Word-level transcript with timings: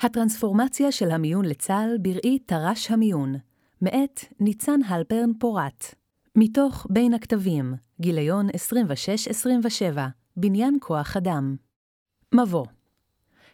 הטרנספורמציה 0.00 0.92
של 0.92 1.10
המיון 1.10 1.44
לצה"ל 1.44 1.98
בראי 2.02 2.38
תר"ש 2.38 2.90
המיון, 2.90 3.34
מאת 3.82 4.24
ניצן 4.40 4.80
הלפרן 4.88 5.30
פורת. 5.38 5.94
מתוך 6.36 6.86
בין 6.90 7.14
הכתבים, 7.14 7.74
גיליון 8.00 8.48
26-27, 8.48 9.98
בניין 10.36 10.76
כוח 10.80 11.16
אדם. 11.16 11.56
מבוא 12.34 12.66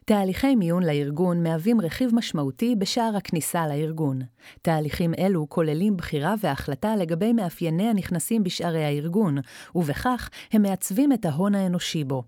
תהליכי 0.04 0.56
מיון 0.56 0.82
לארגון 0.82 1.42
מהווים 1.42 1.80
רכיב 1.80 2.14
משמעותי 2.14 2.77
בשער 2.79 3.16
הכניסה 3.16 3.66
לארגון. 3.68 4.20
תהליכים 4.62 5.14
אלו 5.18 5.48
כוללים 5.48 5.96
בחירה 5.96 6.34
והחלטה 6.40 6.96
לגבי 6.96 7.32
מאפייני 7.32 7.88
הנכנסים 7.88 8.45
בשערי 8.45 8.84
הארגון, 8.84 9.38
ובכך 9.74 10.29
הם 10.52 10.62
מעצבים 10.62 11.12
את 11.12 11.24
ההון 11.24 11.54
האנושי 11.54 12.04
בו. 12.04 12.22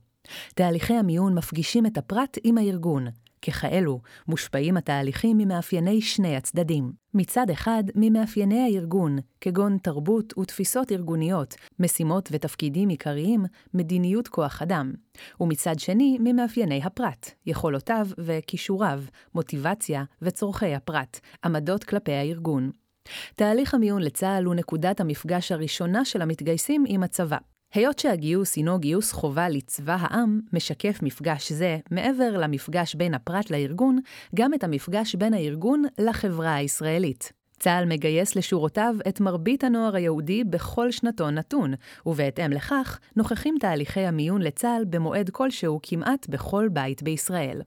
תהליכי 0.55 0.95
המיון 0.95 1.35
מפגישים 1.35 1.87
את 1.87 1.99
הפרט 1.99 2.39
עם 2.45 2.59
הארגון, 2.59 3.07
ככאלו, 3.47 4.01
מושפעים 4.29 4.77
התהליכים 4.77 5.39
ממאפייני 5.39 6.01
שני 6.01 6.37
הצדדים. 6.37 6.93
מצד 7.15 7.51
אחד, 7.51 7.85
ממאפייני 7.95 8.61
הארגון, 8.61 9.19
כגון 9.41 9.79
תרבות 9.79 10.39
ותפיסות 10.39 10.93
ארגוניות, 10.93 11.55
משימות 11.81 12.29
ותפקידים 12.33 12.89
עיקריים, 12.89 13.45
מדיניות 13.75 14.29
כוח 14.29 14.63
אדם. 14.63 14.93
ומצד 15.41 15.79
שני, 15.79 16.19
ממאפייני 16.21 16.81
הפרט, 16.85 17.31
יכולותיו 17.47 18.07
וכישוריו, 18.19 19.03
מוטיבציה 19.35 20.05
וצורכי 20.23 20.75
הפרט, 20.75 21.21
עמדות 21.45 21.85
כלפי 21.85 22.13
הארגון. 22.13 22.71
תהליך 23.37 23.75
המיון 23.75 24.03
לצה"ל 24.03 24.45
הוא 24.45 24.55
נקודת 24.55 25.01
המפגש 25.01 25.53
הראשונה 25.53 26.05
של 26.05 26.23
המתגייסים 26.23 26.85
עם 26.89 27.03
הצבא. 27.03 27.39
היות 27.75 27.99
שהגיוס 27.99 28.57
הינו 28.57 28.79
גיוס 28.79 29.13
חובה 29.13 29.49
לצבא 29.49 29.97
העם, 30.01 30.41
משקף 30.53 30.99
מפגש 31.03 31.53
זה, 31.53 31.79
מעבר 31.91 32.37
למפגש 32.37 32.95
בין 32.95 33.15
הפרט 33.15 33.51
לארגון, 33.51 33.99
גם 34.35 34.55
את 34.55 34.65
המפגש 34.65 35.15
בין 35.15 35.35
הארגון 35.35 35.83
לחברה 35.99 36.55
הישראלית. 36.55 37.33
צה"ל 37.59 37.85
מגייס 37.85 38.37
לשורותיו 38.37 38.95
את 39.09 39.21
מרבית 39.21 39.65
הנוער 39.65 39.97
היהודי 39.97 40.45
בכל 40.45 40.91
שנתון 40.91 41.35
נתון, 41.35 41.75
ובהתאם 42.07 42.51
לכך, 42.51 42.99
נוכחים 43.17 43.57
תהליכי 43.61 44.01
המיון 44.01 44.43
לצה"ל 44.43 44.85
במועד 44.85 45.31
כלשהו 45.31 45.81
כמעט 45.83 46.29
בכל 46.29 46.69
בית 46.73 47.03
בישראל. 47.03 47.61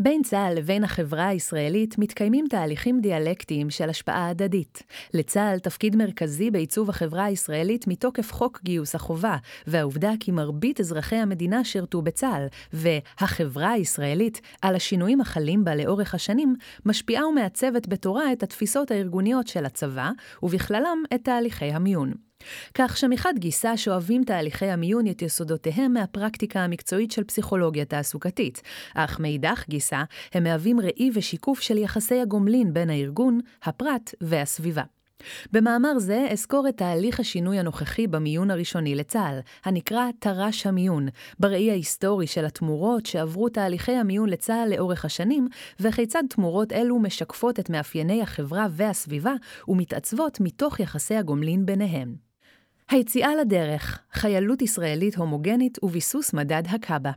בין 0.00 0.22
צה"ל 0.22 0.54
לבין 0.54 0.84
החברה 0.84 1.28
הישראלית 1.28 1.98
מתקיימים 1.98 2.44
תהליכים 2.50 3.00
דיאלקטיים 3.00 3.70
של 3.70 3.90
השפעה 3.90 4.28
הדדית. 4.28 4.82
לצה"ל 5.14 5.58
תפקיד 5.58 5.96
מרכזי 5.96 6.50
בעיצוב 6.50 6.90
החברה 6.90 7.24
הישראלית 7.24 7.86
מתוקף 7.86 8.32
חוק 8.32 8.60
גיוס 8.64 8.94
החובה, 8.94 9.36
והעובדה 9.66 10.12
כי 10.20 10.30
מרבית 10.30 10.80
אזרחי 10.80 11.16
המדינה 11.16 11.64
שירתו 11.64 12.02
בצה"ל, 12.02 12.46
והחברה 12.72 13.70
הישראלית, 13.70 14.40
על 14.62 14.76
השינויים 14.76 15.20
החלים 15.20 15.64
בה 15.64 15.74
לאורך 15.74 16.14
השנים, 16.14 16.56
משפיעה 16.86 17.26
ומעצבת 17.26 17.88
בתורה 17.88 18.32
את 18.32 18.42
התפיסות 18.42 18.90
הארגוניות 18.90 19.48
של 19.48 19.64
הצבא, 19.64 20.10
ובכללם 20.42 21.02
את 21.14 21.20
תהליכי 21.24 21.64
המיון. 21.64 22.27
כך 22.74 22.96
שמחד 22.96 23.34
גיסה 23.38 23.76
שואבים 23.76 24.24
תהליכי 24.24 24.66
המיון 24.66 25.06
את 25.10 25.22
יסודותיהם 25.22 25.92
מהפרקטיקה 25.92 26.60
המקצועית 26.60 27.10
של 27.10 27.24
פסיכולוגיה 27.24 27.84
תעסוקתית, 27.84 28.62
אך 28.94 29.20
מאידך 29.20 29.64
גיסה 29.68 30.02
הם 30.34 30.44
מהווים 30.44 30.80
ראי 30.80 31.10
ושיקוף 31.14 31.60
של 31.60 31.78
יחסי 31.78 32.20
הגומלין 32.20 32.72
בין 32.74 32.90
הארגון, 32.90 33.40
הפרט 33.62 34.14
והסביבה. 34.20 34.82
במאמר 35.52 35.98
זה 35.98 36.26
אסקור 36.34 36.68
את 36.68 36.76
תהליך 36.76 37.20
השינוי 37.20 37.58
הנוכחי 37.58 38.06
במיון 38.06 38.50
הראשוני 38.50 38.94
לצה"ל, 38.94 39.38
הנקרא 39.64 40.04
תר"ש 40.18 40.66
המיון, 40.66 41.08
בראי 41.40 41.70
ההיסטורי 41.70 42.26
של 42.26 42.44
התמורות 42.44 43.06
שעברו 43.06 43.48
תהליכי 43.48 43.92
המיון 43.92 44.28
לצה"ל 44.28 44.68
לאורך 44.74 45.04
השנים, 45.04 45.48
וכיצד 45.80 46.22
תמורות 46.30 46.72
אלו 46.72 46.98
משקפות 46.98 47.60
את 47.60 47.70
מאפייני 47.70 48.22
החברה 48.22 48.66
והסביבה 48.70 49.32
ומתעצבות 49.68 50.40
מתוך 50.40 50.80
יחסי 50.80 51.14
הגומלין 51.14 51.66
ביניהם. 51.66 52.27
היציאה 52.90 53.36
לדרך, 53.36 53.98
חיילות 54.12 54.62
ישראלית 54.62 55.16
הומוגנית 55.16 55.78
וביסוס 55.82 56.32
מדד 56.32 56.62
הקאבה. 56.68 57.10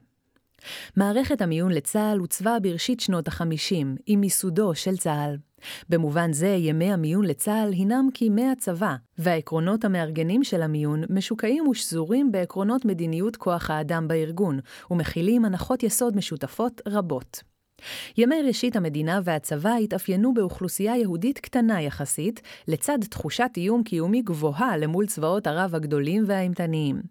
מערכת 0.98 1.42
המיון 1.42 1.72
לצה"ל 1.72 2.18
הוצבה 2.18 2.60
בראשית 2.60 3.00
שנות 3.00 3.28
ה-50, 3.28 3.86
עם 4.06 4.22
מיסודו 4.22 4.76
של 4.76 4.98
צה"ל. 4.98 5.38
במובן 5.90 6.34
זה, 6.34 6.48
ימי 6.48 6.94
המיון 6.94 7.26
לצה"ל 7.26 7.74
הינם 7.74 8.08
כימי 8.14 8.50
הצבא, 8.52 8.96
והעקרונות 9.18 9.86
המארגנים 9.86 10.44
של 10.44 10.62
המיון 10.62 11.04
משוקעים 11.10 11.68
ושזורים 11.68 12.32
בעקרונות 12.32 12.86
מדיניות 12.86 13.36
כוח 13.36 13.70
האדם 13.70 14.08
בארגון, 14.08 14.60
ומכילים 14.92 15.46
הנחות 15.46 15.84
יסוד 15.84 16.18
משותפות 16.18 16.82
רבות. 16.88 17.51
ימי 18.18 18.42
ראשית 18.48 18.76
המדינה 18.76 19.20
והצבא 19.24 19.74
התאפיינו 19.74 20.34
באוכלוסייה 20.34 20.98
יהודית 20.98 21.40
קטנה 21.40 21.82
יחסית, 21.82 22.42
לצד 22.68 22.98
תחושת 23.10 23.50
איום 23.58 23.84
קיומי 23.84 24.22
גבוהה 24.22 24.78
למול 24.78 25.06
צבאות 25.06 25.48
ערב 25.48 25.76
הגדולים 25.76 26.24
והאימתניים. 26.28 27.02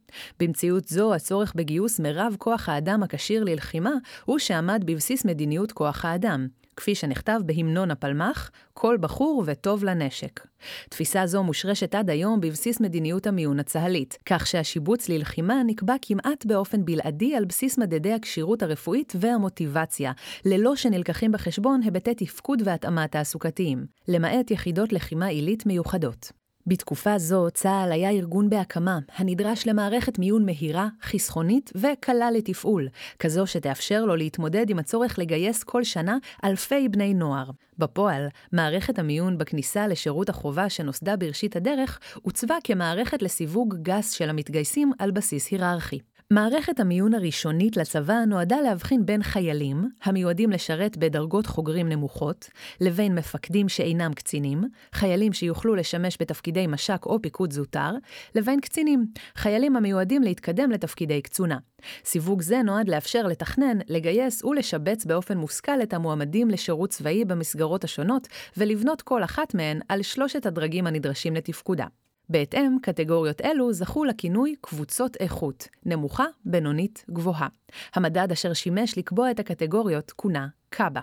במציאות 0.40 0.88
זו, 0.88 1.14
הצורך 1.14 1.52
בגיוס 1.56 2.00
מרב 2.00 2.36
כוח 2.38 2.68
האדם 2.68 3.02
הכשיר 3.02 3.44
ללחימה, 3.44 3.92
הוא 4.24 4.38
שעמד 4.38 4.82
בבסיס 4.86 5.24
מדיניות 5.24 5.72
כוח 5.72 6.04
האדם. 6.04 6.48
כפי 6.80 6.94
שנכתב 6.94 7.40
בהמנון 7.46 7.90
הפלמ"ח, 7.90 8.50
כל 8.74 8.96
בחור 9.00 9.42
וטוב 9.46 9.84
לנשק. 9.84 10.46
תפיסה 10.88 11.26
זו 11.26 11.42
מושרשת 11.42 11.94
עד 11.94 12.10
היום 12.10 12.40
בבסיס 12.40 12.80
מדיניות 12.80 13.26
המיון 13.26 13.60
הצה"לית, 13.60 14.18
כך 14.26 14.46
שהשיבוץ 14.46 15.08
ללחימה 15.08 15.62
נקבע 15.66 15.94
כמעט 16.02 16.46
באופן 16.46 16.84
בלעדי 16.84 17.36
על 17.36 17.44
בסיס 17.44 17.78
מדדי 17.78 18.12
הכשירות 18.12 18.62
הרפואית 18.62 19.12
והמוטיבציה, 19.20 20.12
ללא 20.44 20.76
שנלקחים 20.76 21.32
בחשבון 21.32 21.80
היבטי 21.82 22.14
תפקוד 22.14 22.62
והתאמה 22.64 23.08
תעסוקתיים, 23.08 23.86
למעט 24.08 24.50
יחידות 24.50 24.92
לחימה 24.92 25.26
עילית 25.26 25.66
מיוחדות. 25.66 26.39
בתקופה 26.70 27.18
זו 27.18 27.48
צה"ל 27.54 27.92
היה 27.92 28.10
ארגון 28.10 28.50
בהקמה, 28.50 28.98
הנדרש 29.16 29.66
למערכת 29.66 30.18
מיון 30.18 30.46
מהירה, 30.46 30.88
חסכונית 31.02 31.72
וקלה 31.74 32.30
לתפעול, 32.30 32.88
כזו 33.18 33.46
שתאפשר 33.46 34.04
לו 34.04 34.16
להתמודד 34.16 34.70
עם 34.70 34.78
הצורך 34.78 35.18
לגייס 35.18 35.62
כל 35.62 35.84
שנה 35.84 36.18
אלפי 36.44 36.88
בני 36.88 37.14
נוער. 37.14 37.50
בפועל, 37.78 38.26
מערכת 38.52 38.98
המיון 38.98 39.38
בכניסה 39.38 39.86
לשירות 39.86 40.28
החובה 40.28 40.68
שנוסדה 40.68 41.16
בראשית 41.16 41.56
הדרך, 41.56 41.98
עוצבה 42.22 42.56
כמערכת 42.64 43.22
לסיווג 43.22 43.74
גס 43.82 44.12
של 44.12 44.30
המתגייסים 44.30 44.92
על 44.98 45.10
בסיס 45.10 45.50
היררכי. 45.50 45.98
מערכת 46.32 46.80
המיון 46.80 47.14
הראשונית 47.14 47.76
לצבא 47.76 48.24
נועדה 48.26 48.60
להבחין 48.60 49.06
בין 49.06 49.22
חיילים, 49.22 49.88
המיועדים 50.02 50.50
לשרת 50.50 50.96
בדרגות 50.96 51.46
חוגרים 51.46 51.88
נמוכות, 51.88 52.50
לבין 52.80 53.14
מפקדים 53.14 53.68
שאינם 53.68 54.14
קצינים, 54.14 54.64
חיילים 54.92 55.32
שיוכלו 55.32 55.74
לשמש 55.74 56.16
בתפקידי 56.20 56.66
מש"ק 56.66 57.06
או 57.06 57.22
פיקוד 57.22 57.52
זוטר, 57.52 57.90
לבין 58.34 58.60
קצינים, 58.60 59.06
חיילים 59.36 59.76
המיועדים 59.76 60.22
להתקדם 60.22 60.70
לתפקידי 60.70 61.22
קצונה. 61.22 61.58
סיווג 62.04 62.42
זה 62.42 62.62
נועד 62.62 62.88
לאפשר 62.88 63.26
לתכנן, 63.26 63.78
לגייס 63.88 64.44
ולשבץ 64.44 65.04
באופן 65.04 65.38
מושכל 65.38 65.82
את 65.82 65.94
המועמדים 65.94 66.50
לשירות 66.50 66.90
צבאי 66.90 67.24
במסגרות 67.24 67.84
השונות, 67.84 68.28
ולבנות 68.56 69.02
כל 69.02 69.24
אחת 69.24 69.54
מהן 69.54 69.80
על 69.88 70.02
שלושת 70.02 70.46
הדרגים 70.46 70.86
הנדרשים 70.86 71.34
לתפקודה. 71.34 71.86
בהתאם, 72.30 72.76
קטגוריות 72.82 73.40
אלו 73.40 73.72
זכו 73.72 74.04
לכינוי 74.04 74.54
קבוצות 74.60 75.16
איכות, 75.20 75.68
נמוכה, 75.86 76.24
בינונית, 76.44 77.04
גבוהה. 77.10 77.48
המדד 77.94 78.32
אשר 78.32 78.52
שימש 78.52 78.98
לקבוע 78.98 79.30
את 79.30 79.40
הקטגוריות 79.40 80.10
כונה 80.10 80.46
קאבה. 80.68 81.00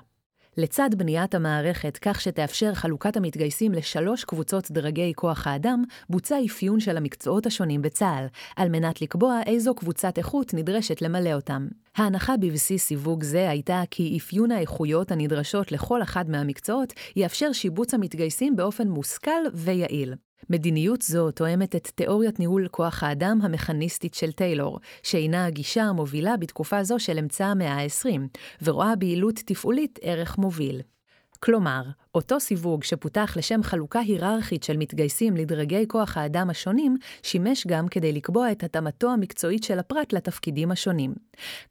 לצד 0.57 0.89
בניית 0.97 1.35
המערכת 1.35 1.97
כך 2.01 2.21
שתאפשר 2.21 2.73
חלוקת 2.73 3.17
המתגייסים 3.17 3.71
לשלוש 3.71 4.23
קבוצות 4.23 4.71
דרגי 4.71 5.13
כוח 5.15 5.47
האדם, 5.47 5.83
בוצע 6.09 6.37
אפיון 6.45 6.79
של 6.79 6.97
המקצועות 6.97 7.45
השונים 7.45 7.81
בצה"ל, 7.81 8.25
על 8.55 8.69
מנת 8.69 9.01
לקבוע 9.01 9.39
איזו 9.45 9.75
קבוצת 9.75 10.17
איכות 10.17 10.53
נדרשת 10.53 11.01
למלא 11.01 11.33
אותם. 11.33 11.67
ההנחה 11.95 12.37
בבסיס 12.37 12.85
סיווג 12.85 13.23
זה 13.23 13.49
הייתה 13.49 13.83
כי 13.91 14.17
אפיון 14.17 14.51
האיכויות 14.51 15.11
הנדרשות 15.11 15.71
לכל 15.71 16.01
אחד 16.01 16.29
מהמקצועות 16.29 16.93
יאפשר 17.15 17.51
שיבוץ 17.51 17.93
המתגייסים 17.93 18.55
באופן 18.55 18.87
מושכל 18.87 19.41
ויעיל. 19.53 20.13
מדיניות 20.49 21.01
זו 21.01 21.31
תואמת 21.31 21.75
את 21.75 21.91
תיאוריית 21.95 22.39
ניהול 22.39 22.67
כוח 22.71 23.03
האדם 23.03 23.39
המכניסטית 23.43 24.13
של 24.13 24.31
טיילור, 24.31 24.79
שהינה 25.03 25.45
הגישה 25.45 25.83
המובילה 25.83 26.37
בתקופה 26.37 26.83
זו 26.83 26.99
של 26.99 27.17
אמצע 27.17 27.45
המאה 27.45 27.73
ה-20, 27.73 28.19
ורואה 28.61 28.95
ביעילות 28.95 29.35
תפעולית 29.45 29.99
ערך 30.01 30.37
מוביל. 30.37 30.81
כלומר, 31.39 31.81
אותו 32.15 32.39
סיווג 32.39 32.83
שפותח 32.83 33.33
לשם 33.37 33.63
חלוקה 33.63 33.99
היררכית 33.99 34.63
של 34.63 34.77
מתגייסים 34.77 35.37
לדרגי 35.37 35.85
כוח 35.87 36.17
האדם 36.17 36.49
השונים, 36.49 36.97
שימש 37.23 37.67
גם 37.67 37.87
כדי 37.87 38.11
לקבוע 38.11 38.51
את 38.51 38.63
התאמתו 38.63 39.11
המקצועית 39.11 39.63
של 39.63 39.79
הפרט 39.79 40.13
לתפקידים 40.13 40.71
השונים. 40.71 41.13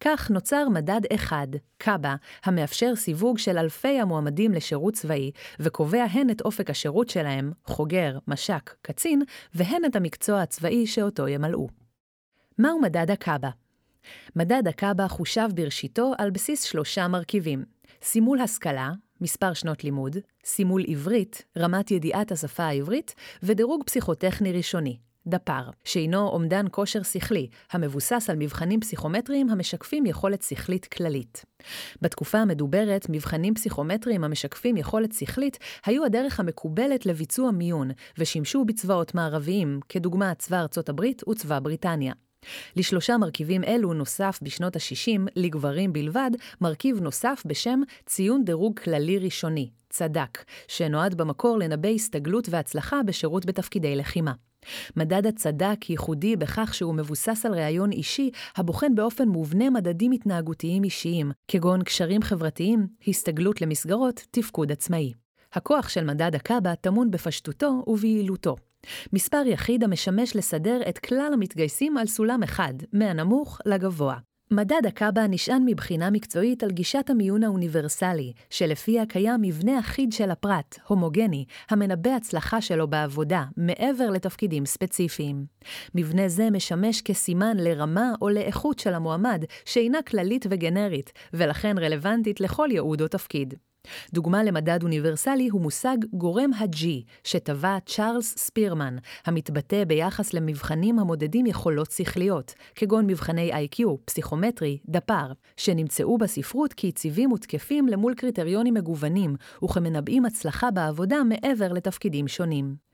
כך 0.01 0.31
נוצר 0.31 0.69
מדד 0.69 1.01
אחד, 1.15 1.49
קאבה, 1.79 2.15
המאפשר 2.45 2.97
סיווג 2.97 3.39
של 3.39 3.59
אלפי 3.59 4.01
המועמדים 4.01 4.53
לשירות 4.53 4.95
צבאי, 4.95 5.31
וקובע 5.61 6.05
הן 6.11 6.31
את 6.31 6.41
אופק 6.41 6.71
השירות 6.71 7.09
שלהם, 7.09 7.53
חוגר, 7.65 8.19
מש"ק, 8.29 8.75
קצין, 8.83 9.23
והן 9.55 9.85
את 9.85 9.97
המקצוע 9.97 10.43
הצבאי 10.43 10.87
שאותו 10.87 11.29
ימלאו. 11.29 11.69
מהו 12.59 12.81
מדד 12.81 13.11
הקאבה? 13.11 13.51
מדד 14.37 14.69
הקאבה 14.69 15.09
חושב 15.09 15.49
בראשיתו 15.55 16.13
על 16.19 16.31
בסיס 16.31 16.63
שלושה 16.63 17.09
מרכיבים 17.09 17.65
סימול 18.03 18.41
השכלה, 18.41 18.93
מספר 19.21 19.53
שנות 19.53 19.85
לימוד, 19.85 20.17
סימול 20.45 20.85
עברית, 20.89 21.45
רמת 21.59 21.91
ידיעת 21.91 22.33
השפה 22.33 22.65
העברית, 22.65 23.15
ודירוג 23.43 23.85
פסיכוטכני 23.85 24.53
ראשוני, 24.53 24.97
דפ"ר, 25.27 25.71
שהינו 25.85 26.29
אומדן 26.29 26.67
כושר 26.71 27.03
שכלי, 27.03 27.49
המבוסס 27.73 28.31
על 28.31 28.37
מבחנים 28.37 28.81
פסיכומטריים 28.81 29.51
המשקפים 29.51 30.07
יכולת 30.07 30.43
שכלית 30.43 30.87
כללית. 30.87 31.45
בתקופה 32.03 32.39
המדוברת, 32.39 33.07
מבחנים 33.09 33.55
פסיכומטריים 33.55 34.25
המשקפים 34.25 34.77
יכולת 34.77 35.13
שכלית 35.13 35.59
היו 35.87 36.05
הדרך 36.05 36.41
המקובלת 36.41 37.07
לביצוע 37.07 37.51
מיון, 37.51 37.91
ושימשו 38.19 38.65
בצבאות 38.65 39.15
מערביים, 39.15 39.81
כדוגמת 39.89 40.39
צבא 40.39 40.61
ארצות 40.61 40.89
הברית 40.89 41.29
וצבא 41.29 41.61
בריטניה. 41.61 42.13
לשלושה 42.77 43.17
מרכיבים 43.17 43.65
אלו 43.65 43.95
נוסף 43.95 44.39
בשנות 44.43 44.77
ה-60, 44.77 45.21
לגברים 45.37 45.93
בלבד, 45.93 46.31
מרכיב 46.61 47.01
נוסף 47.01 47.43
בשם 47.47 47.81
ציון 48.07 48.45
דירוג 48.45 48.79
כללי 48.79 49.19
ראשוני, 49.19 49.71
צד"ק, 49.91 50.45
שנועד 50.69 51.15
במקור 51.15 51.59
לנבא 51.59 51.89
הסתגלות 51.89 52.49
והצלחה 52.51 53.03
בשירות 53.03 53.47
בתפקידי 53.47 53.97
לחימה. 53.97 54.33
מדד 54.97 55.27
הצד"ק 55.27 55.91
ייחודי 55.91 56.37
בכך 56.37 56.75
שהוא 56.75 56.95
מבוסס 56.95 57.47
על 57.47 57.55
ראיון 57.55 57.93
אישי 57.93 58.31
הבוחן 58.57 58.95
באופן 58.95 59.29
מובנה 59.29 59.71
מדדים 59.71 60.13
התנהגותיים 60.13 60.85
אישיים, 60.85 61.31
כגון 61.49 61.83
קשרים 61.83 62.23
חברתיים, 62.23 62.87
הסתגלות 63.09 63.61
למסגרות, 63.61 64.27
תפקוד 64.31 64.73
עצמאי. 64.73 65.13
הכוח 65.53 65.89
של 65.89 66.05
מדד 66.05 66.35
הקאבה 66.35 66.75
טמון 66.75 67.11
בפשטותו 67.11 67.85
וביעילותו. 67.87 68.57
מספר 69.13 69.43
יחיד 69.47 69.85
המשמש 69.85 70.37
לסדר 70.37 70.81
את 70.89 70.99
כלל 70.99 71.31
המתגייסים 71.33 71.97
על 71.97 72.07
סולם 72.07 72.43
אחד, 72.43 72.75
מהנמוך 72.93 73.61
לגבוה. 73.67 74.17
מדד 74.51 74.87
הקאבה 74.87 75.27
נשען 75.27 75.63
מבחינה 75.67 76.11
מקצועית 76.11 76.63
על 76.63 76.71
גישת 76.71 77.11
המיון 77.11 77.45
האוניברסלי, 77.45 78.33
שלפיה 78.51 79.07
קיים 79.07 79.43
מבנה 79.43 79.79
אחיד 79.79 80.13
של 80.13 80.31
הפרט, 80.31 80.79
הומוגני, 80.87 81.45
המנבא 81.71 82.11
הצלחה 82.11 82.61
שלו 82.61 82.89
בעבודה, 82.89 83.45
מעבר 83.57 84.11
לתפקידים 84.11 84.67
ספציפיים. 84.67 85.47
מבנה 85.95 86.29
זה 86.29 86.51
משמש 86.51 87.03
כסימן 87.03 87.57
לרמה 87.57 88.13
או 88.23 88.29
לאיכות 88.29 88.79
של 88.79 88.95
המועמד, 88.95 89.45
שאינה 89.65 90.03
כללית 90.03 90.47
וגנרית, 90.51 91.13
ולכן 91.33 91.79
רלוונטית 91.79 92.41
לכל 92.41 92.69
ייעוד 92.73 93.03
או 93.03 93.09
תפקיד. 93.09 93.55
דוגמה 94.13 94.45
למדד 94.45 94.83
אוניברסלי 94.83 95.49
הוא 95.49 95.61
מושג 95.61 95.97
גורם 96.13 96.53
ה-G, 96.53 96.85
שטבע 97.25 97.77
צ'ארלס 97.87 98.35
ספירמן, 98.39 98.97
המתבטא 99.27 99.85
ביחס 99.85 100.35
למבחנים 100.35 100.99
המודדים 100.99 101.47
יכולות 101.47 101.91
שכליות, 101.91 102.55
כגון 102.75 103.07
מבחני 103.07 103.51
IQ, 103.53 103.83
פסיכומטרי, 104.05 104.79
דפ"ר, 104.89 105.33
שנמצאו 105.57 106.19
בספרות 106.19 106.73
כיציבים 106.73 107.33
ותקפים 107.33 107.89
למול 107.89 108.15
קריטריונים 108.15 108.75
מגוונים, 108.75 109.37
וכמנבאים 109.65 110.25
הצלחה 110.25 110.71
בעבודה 110.71 111.17
מעבר 111.25 111.73
לתפקידים 111.73 112.29
שונים. 112.29 112.86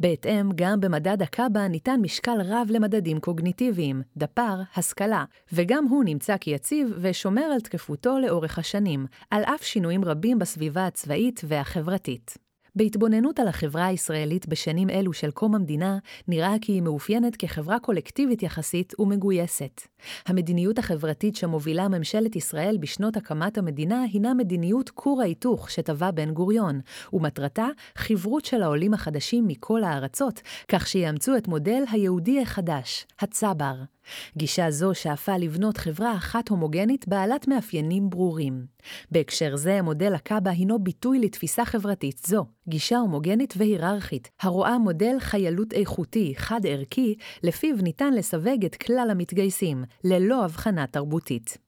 בהתאם, 0.00 0.50
גם 0.54 0.80
במדד 0.80 1.22
הקאבה 1.22 1.68
ניתן 1.68 2.00
משקל 2.00 2.38
רב 2.44 2.66
למדדים 2.70 3.20
קוגניטיביים, 3.20 4.02
דפ"ר, 4.16 4.60
השכלה, 4.76 5.24
וגם 5.52 5.84
הוא 5.84 6.04
נמצא 6.04 6.36
כיציב 6.36 6.94
ושומר 7.00 7.42
על 7.42 7.60
תקפותו 7.60 8.18
לאורך 8.18 8.58
השנים, 8.58 9.06
על 9.30 9.42
אף 9.42 9.62
שינויים 9.62 10.04
רבים 10.04 10.38
בסביבה 10.38 10.86
הצבאית 10.86 11.40
והחברתית. 11.44 12.45
בהתבוננות 12.76 13.40
על 13.40 13.48
החברה 13.48 13.86
הישראלית 13.86 14.48
בשנים 14.48 14.90
אלו 14.90 15.12
של 15.12 15.30
קום 15.30 15.54
המדינה, 15.54 15.98
נראה 16.28 16.54
כי 16.60 16.72
היא 16.72 16.82
מאופיינת 16.82 17.36
כחברה 17.36 17.78
קולקטיבית 17.78 18.42
יחסית 18.42 19.00
ומגויסת. 19.00 19.80
המדיניות 20.26 20.78
החברתית 20.78 21.36
שמובילה 21.36 21.88
ממשלת 21.88 22.36
ישראל 22.36 22.76
בשנות 22.80 23.16
הקמת 23.16 23.58
המדינה 23.58 24.02
הינה 24.12 24.34
מדיניות 24.34 24.90
כור 24.90 25.22
ההיתוך 25.22 25.70
שטבע 25.70 26.10
בן 26.10 26.30
גוריון, 26.30 26.80
ומטרתה 27.12 27.66
חברות 27.96 28.44
של 28.44 28.62
העולים 28.62 28.94
החדשים 28.94 29.44
מכל 29.46 29.84
הארצות, 29.84 30.40
כך 30.68 30.86
שיאמצו 30.86 31.36
את 31.36 31.48
מודל 31.48 31.82
היהודי 31.90 32.40
החדש, 32.40 33.06
הצבר. 33.20 33.95
גישה 34.36 34.70
זו 34.70 34.94
שאפה 34.94 35.36
לבנות 35.36 35.76
חברה 35.76 36.16
אחת 36.16 36.48
הומוגנית 36.48 37.08
בעלת 37.08 37.48
מאפיינים 37.48 38.10
ברורים. 38.10 38.66
בהקשר 39.10 39.56
זה, 39.56 39.82
מודל 39.82 40.14
הקאבה 40.14 40.50
הינו 40.50 40.78
ביטוי 40.78 41.18
לתפיסה 41.18 41.64
חברתית 41.64 42.18
זו, 42.26 42.46
גישה 42.68 42.98
הומוגנית 42.98 43.54
והיררכית, 43.56 44.30
הרואה 44.40 44.78
מודל 44.78 45.16
חיילות 45.18 45.72
איכותי, 45.72 46.34
חד-ערכי, 46.36 47.14
לפיו 47.42 47.76
ניתן 47.82 48.12
לסווג 48.12 48.64
את 48.64 48.76
כלל 48.76 49.08
המתגייסים, 49.10 49.84
ללא 50.04 50.44
הבחנה 50.44 50.86
תרבותית. 50.86 51.58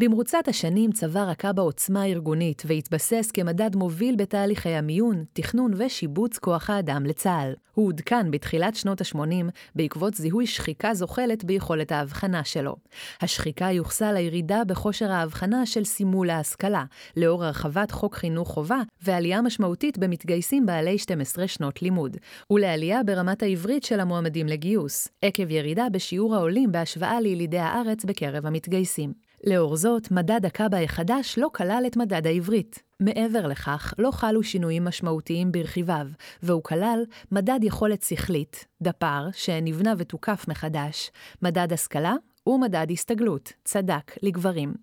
במרוצת 0.00 0.48
השנים 0.48 0.92
צבר 0.92 1.28
הקאבה 1.30 1.62
עוצמה 1.62 2.06
ארגונית 2.06 2.62
והתבסס 2.66 3.30
כמדד 3.34 3.76
מוביל 3.76 4.16
בתהליכי 4.16 4.68
המיון, 4.68 5.24
תכנון 5.32 5.72
ושיבוץ 5.76 6.38
כוח 6.38 6.70
האדם 6.70 7.06
לצה"ל. 7.06 7.54
הוא 7.74 7.88
עודכן 7.88 8.30
בתחילת 8.30 8.74
שנות 8.74 9.00
ה-80 9.00 9.50
בעקבות 9.74 10.14
זיהוי 10.14 10.46
שחיקה 10.46 10.94
זוחלת 10.94 11.44
ביכולת 11.44 11.92
ההבחנה 11.92 12.44
שלו. 12.44 12.76
השחיקה 13.20 13.70
יוחסה 13.70 14.12
לירידה 14.12 14.64
בכושר 14.64 15.12
ההבחנה 15.12 15.66
של 15.66 15.84
סימול 15.84 16.30
ההשכלה, 16.30 16.84
לאור 17.16 17.44
הרחבת 17.44 17.90
חוק 17.90 18.14
חינוך 18.14 18.48
חובה 18.48 18.82
ועלייה 19.02 19.42
משמעותית 19.42 19.98
במתגייסים 19.98 20.66
בעלי 20.66 20.98
12 20.98 21.48
שנות 21.48 21.82
לימוד, 21.82 22.16
ולעלייה 22.50 23.02
ברמת 23.02 23.42
העברית 23.42 23.84
של 23.84 24.00
המועמדים 24.00 24.46
לגיוס, 24.46 25.08
עקב 25.22 25.50
ירידה 25.50 25.86
בשיעור 25.92 26.34
העולים 26.34 26.72
בהשוואה 26.72 27.20
לילידי 27.20 27.58
הארץ 27.58 28.04
בקרב 28.04 28.46
המתגייסים. 28.46 29.29
לאור 29.44 29.76
זאת, 29.76 30.10
מדד 30.10 30.46
הקאבה 30.46 30.82
החדש 30.82 31.38
לא 31.38 31.50
כלל 31.54 31.84
את 31.86 31.96
מדד 31.96 32.26
העברית. 32.26 32.82
מעבר 33.00 33.46
לכך, 33.46 33.94
לא 33.98 34.10
חלו 34.10 34.42
שינויים 34.42 34.84
משמעותיים 34.84 35.52
ברכיביו, 35.52 36.06
והוא 36.42 36.62
כלל 36.62 37.04
מדד 37.32 37.60
יכולת 37.62 38.02
שכלית, 38.02 38.66
דפ"ר, 38.82 39.28
שנבנה 39.32 39.94
ותוקף 39.98 40.44
מחדש, 40.48 41.10
מדד 41.42 41.72
השכלה 41.72 42.14
ומדד 42.46 42.86
הסתגלות, 42.90 43.52
צד"ק, 43.64 44.16
לגברים. 44.22 44.74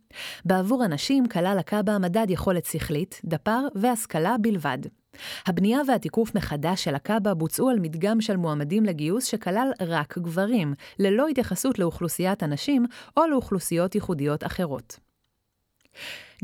בעבור 0.46 0.84
הנשים 0.84 1.28
כלל 1.28 1.58
הקאבה 1.60 1.98
מדד 1.98 2.30
יכולת 2.30 2.66
שכלית, 2.66 3.22
דפ"ר 3.26 3.68
והשכלה 3.76 4.36
בלבד. 4.42 4.80
הבנייה 5.46 5.80
והתיקוף 5.88 6.36
מחדש 6.36 6.84
של 6.84 6.96
הקאבה 6.96 7.34
בוצעו 7.34 7.70
על 7.70 7.80
מדגם 7.80 8.22
של 8.22 8.38
מועמדים 8.38 8.86
לגיוס 8.86 9.26
שכלל 9.26 9.72
רק 9.82 10.18
גברים, 10.18 10.74
ללא 11.00 11.28
התייחסות 11.28 11.80
לאוכלוסיית 11.80 12.44
הנשים 12.44 12.86
או 13.18 13.28
לאוכלוסיות 13.28 13.96
ייחודיות 13.96 14.46
אחרות. 14.46 15.00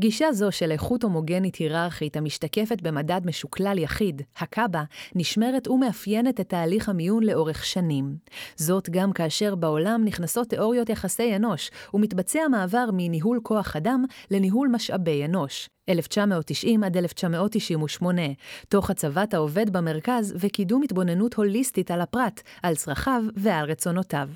גישה 0.00 0.32
זו 0.32 0.52
של 0.52 0.72
איכות 0.72 1.02
הומוגנית 1.02 1.56
היררכית 1.56 2.16
המשתקפת 2.16 2.82
במדד 2.82 3.20
משוקלל 3.24 3.78
יחיד, 3.78 4.22
הקאבה, 4.38 4.82
נשמרת 5.14 5.68
ומאפיינת 5.68 6.40
את 6.40 6.48
תהליך 6.48 6.88
המיון 6.88 7.22
לאורך 7.22 7.64
שנים. 7.64 8.16
זאת 8.56 8.90
גם 8.90 9.12
כאשר 9.12 9.54
בעולם 9.54 10.02
נכנסות 10.04 10.48
תיאוריות 10.48 10.88
יחסי 10.88 11.36
אנוש, 11.36 11.70
ומתבצע 11.94 12.40
מעבר 12.50 12.84
מניהול 12.92 13.40
כוח 13.42 13.76
אדם 13.76 14.04
לניהול 14.30 14.68
משאבי 14.68 15.24
אנוש. 15.24 15.68
1990 15.88 16.84
עד 16.84 16.96
1998, 16.96 18.22
תוך 18.68 18.90
הצבת 18.90 19.34
העובד 19.34 19.70
במרכז 19.70 20.34
וקידום 20.40 20.82
התבוננות 20.82 21.34
הוליסטית 21.34 21.90
על 21.90 22.00
הפרט, 22.00 22.42
על 22.62 22.74
צרכיו 22.74 23.22
ועל 23.36 23.70
רצונותיו. 23.70 24.28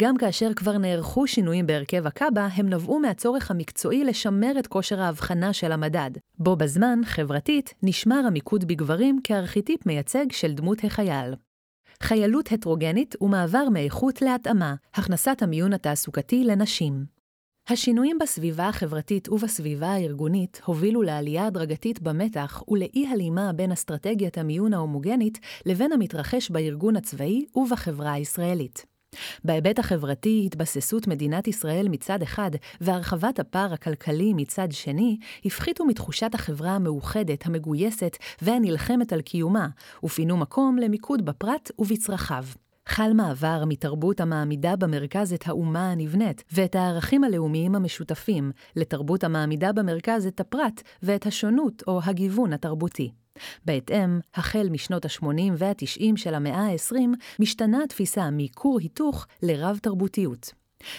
גם 0.00 0.16
כאשר 0.16 0.54
כבר 0.54 0.78
נערכו 0.78 1.26
שינויים 1.26 1.66
בהרכב 1.66 2.06
הקאבה, 2.06 2.48
הם 2.54 2.68
נבעו 2.68 3.00
מהצורך 3.00 3.50
המקצועי 3.50 4.04
לשמר 4.04 4.52
את 4.58 4.66
כושר 4.66 5.00
ההבחנה 5.00 5.52
של 5.52 5.72
המדד. 5.72 6.10
בו 6.38 6.56
בזמן, 6.56 6.98
חברתית, 7.04 7.74
נשמר 7.82 8.22
המיקוד 8.26 8.64
בגברים 8.64 9.20
כארכיטיפ 9.24 9.86
מייצג 9.86 10.26
של 10.32 10.52
דמות 10.52 10.84
החייל. 10.84 11.34
חיילות 12.02 12.52
הטרוגנית 12.52 13.14
ומעבר 13.20 13.68
מאיכות 13.72 14.22
להתאמה, 14.22 14.74
הכנסת 14.94 15.42
המיון 15.42 15.72
התעסוקתי 15.72 16.44
לנשים. 16.44 17.04
השינויים 17.68 18.18
בסביבה 18.18 18.68
החברתית 18.68 19.28
ובסביבה 19.28 19.86
הארגונית 19.88 20.60
הובילו 20.64 21.02
לעלייה 21.02 21.46
הדרגתית 21.46 22.02
במתח 22.02 22.62
ולאי 22.68 23.06
הלימה 23.12 23.52
בין 23.52 23.72
אסטרטגיית 23.72 24.38
המיון 24.38 24.74
ההומוגנית 24.74 25.38
לבין 25.66 25.92
המתרחש 25.92 26.50
בארגון 26.50 26.96
הצבאי 26.96 27.44
ובחברה 27.54 28.12
הישראלית. 28.12 28.91
בהיבט 29.44 29.78
החברתי, 29.78 30.42
התבססות 30.46 31.06
מדינת 31.06 31.48
ישראל 31.48 31.88
מצד 31.88 32.22
אחד 32.22 32.50
והרחבת 32.80 33.38
הפער 33.38 33.72
הכלכלי 33.72 34.32
מצד 34.36 34.72
שני, 34.72 35.18
הפחיתו 35.44 35.84
מתחושת 35.84 36.34
החברה 36.34 36.70
המאוחדת, 36.70 37.46
המגויסת 37.46 38.16
והנלחמת 38.42 39.12
על 39.12 39.20
קיומה, 39.20 39.68
ופינו 40.04 40.36
מקום 40.36 40.78
למיקוד 40.78 41.24
בפרט 41.24 41.70
ובצרכיו. 41.78 42.44
חל 42.88 43.12
מעבר 43.14 43.64
מתרבות 43.66 44.20
המעמידה 44.20 44.76
במרכז 44.76 45.32
את 45.32 45.48
האומה 45.48 45.90
הנבנית 45.90 46.44
ואת 46.52 46.74
הערכים 46.74 47.24
הלאומיים 47.24 47.74
המשותפים, 47.74 48.52
לתרבות 48.76 49.24
המעמידה 49.24 49.72
במרכז 49.72 50.26
את 50.26 50.40
הפרט 50.40 50.82
ואת 51.02 51.26
השונות 51.26 51.82
או 51.86 52.00
הגיוון 52.04 52.52
התרבותי. 52.52 53.21
בהתאם, 53.64 54.20
החל 54.34 54.68
משנות 54.70 55.04
ה-80 55.04 55.52
וה-90 55.58 56.16
של 56.16 56.34
המאה 56.34 56.66
ה-20, 56.66 56.96
משתנה 57.38 57.84
התפיסה 57.84 58.30
מכור 58.32 58.78
היתוך 58.80 59.26
לרב-תרבותיות. 59.42 60.52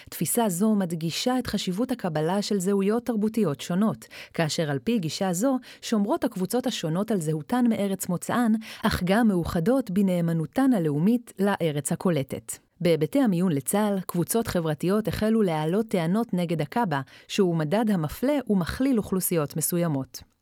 תפיסה 0.10 0.50
זו 0.50 0.76
מדגישה 0.76 1.40
את 1.40 1.48
חשיבות 1.48 1.92
הקבלה 1.92 2.42
של 2.42 2.60
זהויות 2.60 3.06
תרבותיות 3.06 3.62
שונות, 3.62 4.06
כאשר 4.34 4.72
על 4.72 4.80
פי 4.80 5.00
גישה 5.00 5.34
זו 5.34 5.58
שומרות 5.82 6.24
הקבוצות 6.24 6.68
השונות 6.68 7.12
על 7.12 7.22
זהותן 7.22 7.66
מארץ 7.70 8.10
מוצאן, 8.10 8.52
אך 8.84 9.04
גם 9.04 9.28
מאוחדות 9.28 9.92
בנאמנותן 9.92 10.74
הלאומית 10.74 11.34
לארץ 11.40 11.92
הקולטת. 11.92 12.58
בהיבטי 12.82 13.20
המיון 13.20 13.52
לצה"ל, 13.52 14.00
קבוצות 14.00 14.48
חברתיות 14.48 15.08
החלו 15.08 15.42
להעלות 15.42 15.88
טענות 15.88 16.34
נגד 16.34 16.62
הקאבה, 16.62 17.02
שהוא 17.28 17.56
מדד 17.56 17.90
המפלה 17.90 18.34
ומכליל 18.50 18.98
אוכלוסיות 18.98 19.58
מסוימות. 19.58 20.33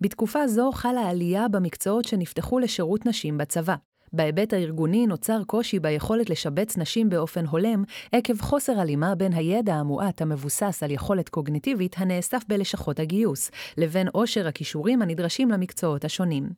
בתקופה 0.00 0.48
זו 0.48 0.70
חלה 0.72 1.08
עלייה 1.10 1.48
במקצועות 1.48 2.04
שנפתחו 2.04 2.58
לשירות 2.58 3.06
נשים 3.06 3.38
בצבא. 3.38 3.74
בהיבט 4.12 4.52
הארגוני 4.52 5.06
נוצר 5.06 5.42
קושי 5.46 5.78
ביכולת 5.78 6.30
לשבץ 6.30 6.76
נשים 6.76 7.08
באופן 7.08 7.46
הולם, 7.46 7.84
עקב 8.12 8.40
חוסר 8.40 8.80
הלימה 8.80 9.14
בין 9.14 9.32
הידע 9.32 9.74
המועט 9.74 10.22
המבוסס 10.22 10.82
על 10.82 10.90
יכולת 10.90 11.28
קוגניטיבית 11.28 11.96
הנאסף 11.98 12.42
בלשכות 12.48 13.00
הגיוס, 13.00 13.50
לבין 13.78 14.08
עושר 14.12 14.46
הכישורים 14.48 15.02
הנדרשים 15.02 15.50
למקצועות 15.50 16.04
השונים. 16.04 16.48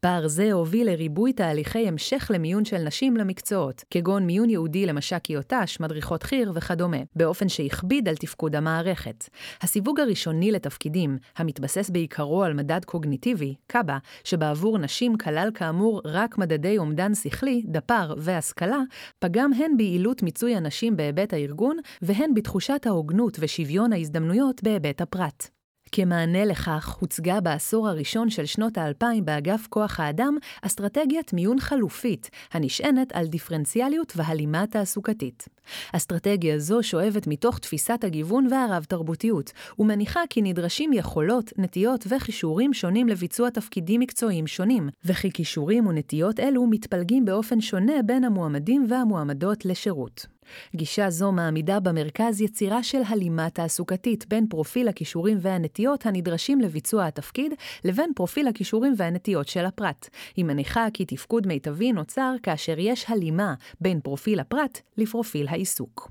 פער 0.00 0.28
זה 0.28 0.52
הוביל 0.52 0.90
לריבוי 0.90 1.32
תהליכי 1.32 1.88
המשך 1.88 2.30
למיון 2.34 2.64
של 2.64 2.78
נשים 2.78 3.16
למקצועות, 3.16 3.84
כגון 3.90 4.26
מיון 4.26 4.50
ייעודי 4.50 4.86
למש"קיות 4.86 5.52
ת"ש, 5.52 5.80
מדריכות 5.80 6.22
חי"ר 6.22 6.52
וכדומה, 6.54 6.98
באופן 7.16 7.48
שהכביד 7.48 8.08
על 8.08 8.16
תפקוד 8.16 8.56
המערכת. 8.56 9.28
הסיווג 9.62 10.00
הראשוני 10.00 10.52
לתפקידים, 10.52 11.16
המתבסס 11.36 11.90
בעיקרו 11.90 12.44
על 12.44 12.54
מדד 12.54 12.84
קוגניטיבי, 12.84 13.54
קאבה, 13.66 13.98
שבעבור 14.24 14.78
נשים 14.78 15.18
כלל 15.18 15.50
כאמור 15.54 16.02
רק 16.04 16.38
מדדי 16.38 16.76
עומד 16.76 16.95
אומדן 16.96 17.14
שכלי, 17.14 17.62
דפ"ר 17.66 18.14
והשכלה, 18.18 18.78
פגם 19.18 19.52
הן 19.52 19.76
ביעילות 19.76 20.22
מיצוי 20.22 20.56
הנשים 20.56 20.96
בהיבט 20.96 21.32
הארגון, 21.32 21.76
והן 22.02 22.34
בתחושת 22.34 22.86
ההוגנות 22.86 23.36
ושוויון 23.40 23.92
ההזדמנויות 23.92 24.62
בהיבט 24.62 25.00
הפרט. 25.00 25.55
כמענה 25.96 26.44
לכך 26.44 26.96
הוצגה 27.00 27.40
בעשור 27.40 27.88
הראשון 27.88 28.30
של 28.30 28.46
שנות 28.46 28.78
האלפיים 28.78 29.24
באגף 29.24 29.66
כוח 29.70 30.00
האדם 30.00 30.36
אסטרטגיית 30.62 31.32
מיון 31.32 31.60
חלופית, 31.60 32.30
הנשענת 32.52 33.12
על 33.12 33.26
דיפרנציאליות 33.26 34.12
והלימה 34.16 34.66
תעסוקתית. 34.66 35.48
אסטרטגיה 35.92 36.58
זו 36.58 36.82
שואבת 36.82 37.26
מתוך 37.26 37.58
תפיסת 37.58 38.04
הגיוון 38.04 38.46
והרב-תרבותיות, 38.50 39.52
ומניחה 39.78 40.20
כי 40.30 40.42
נדרשים 40.42 40.92
יכולות, 40.92 41.52
נטיות 41.58 42.06
וכישורים 42.08 42.74
שונים 42.74 43.08
לביצוע 43.08 43.50
תפקידים 43.50 44.00
מקצועיים 44.00 44.46
שונים, 44.46 44.88
וכי 45.04 45.32
כישורים 45.32 45.86
ונטיות 45.86 46.40
אלו 46.40 46.66
מתפלגים 46.66 47.24
באופן 47.24 47.60
שונה 47.60 48.02
בין 48.06 48.24
המועמדים 48.24 48.86
והמועמדות 48.88 49.64
לשירות. 49.64 50.35
גישה 50.76 51.10
זו 51.10 51.32
מעמידה 51.32 51.80
במרכז 51.80 52.40
יצירה 52.40 52.82
של 52.82 53.00
הלימה 53.08 53.50
תעסוקתית 53.50 54.28
בין 54.28 54.46
פרופיל 54.46 54.88
הכישורים 54.88 55.38
והנטיות 55.40 56.06
הנדרשים 56.06 56.60
לביצוע 56.60 57.06
התפקיד, 57.06 57.52
לבין 57.84 58.12
פרופיל 58.16 58.48
הכישורים 58.48 58.94
והנטיות 58.96 59.48
של 59.48 59.64
הפרט. 59.64 60.08
היא 60.36 60.44
מניחה 60.44 60.86
כי 60.94 61.04
תפקוד 61.04 61.46
מיטבי 61.46 61.92
נוצר 61.92 62.34
כאשר 62.42 62.74
יש 62.78 63.04
הלימה 63.08 63.54
בין 63.80 64.00
פרופיל 64.00 64.40
הפרט 64.40 64.80
לפרופיל 64.96 65.48
העיסוק. 65.48 66.10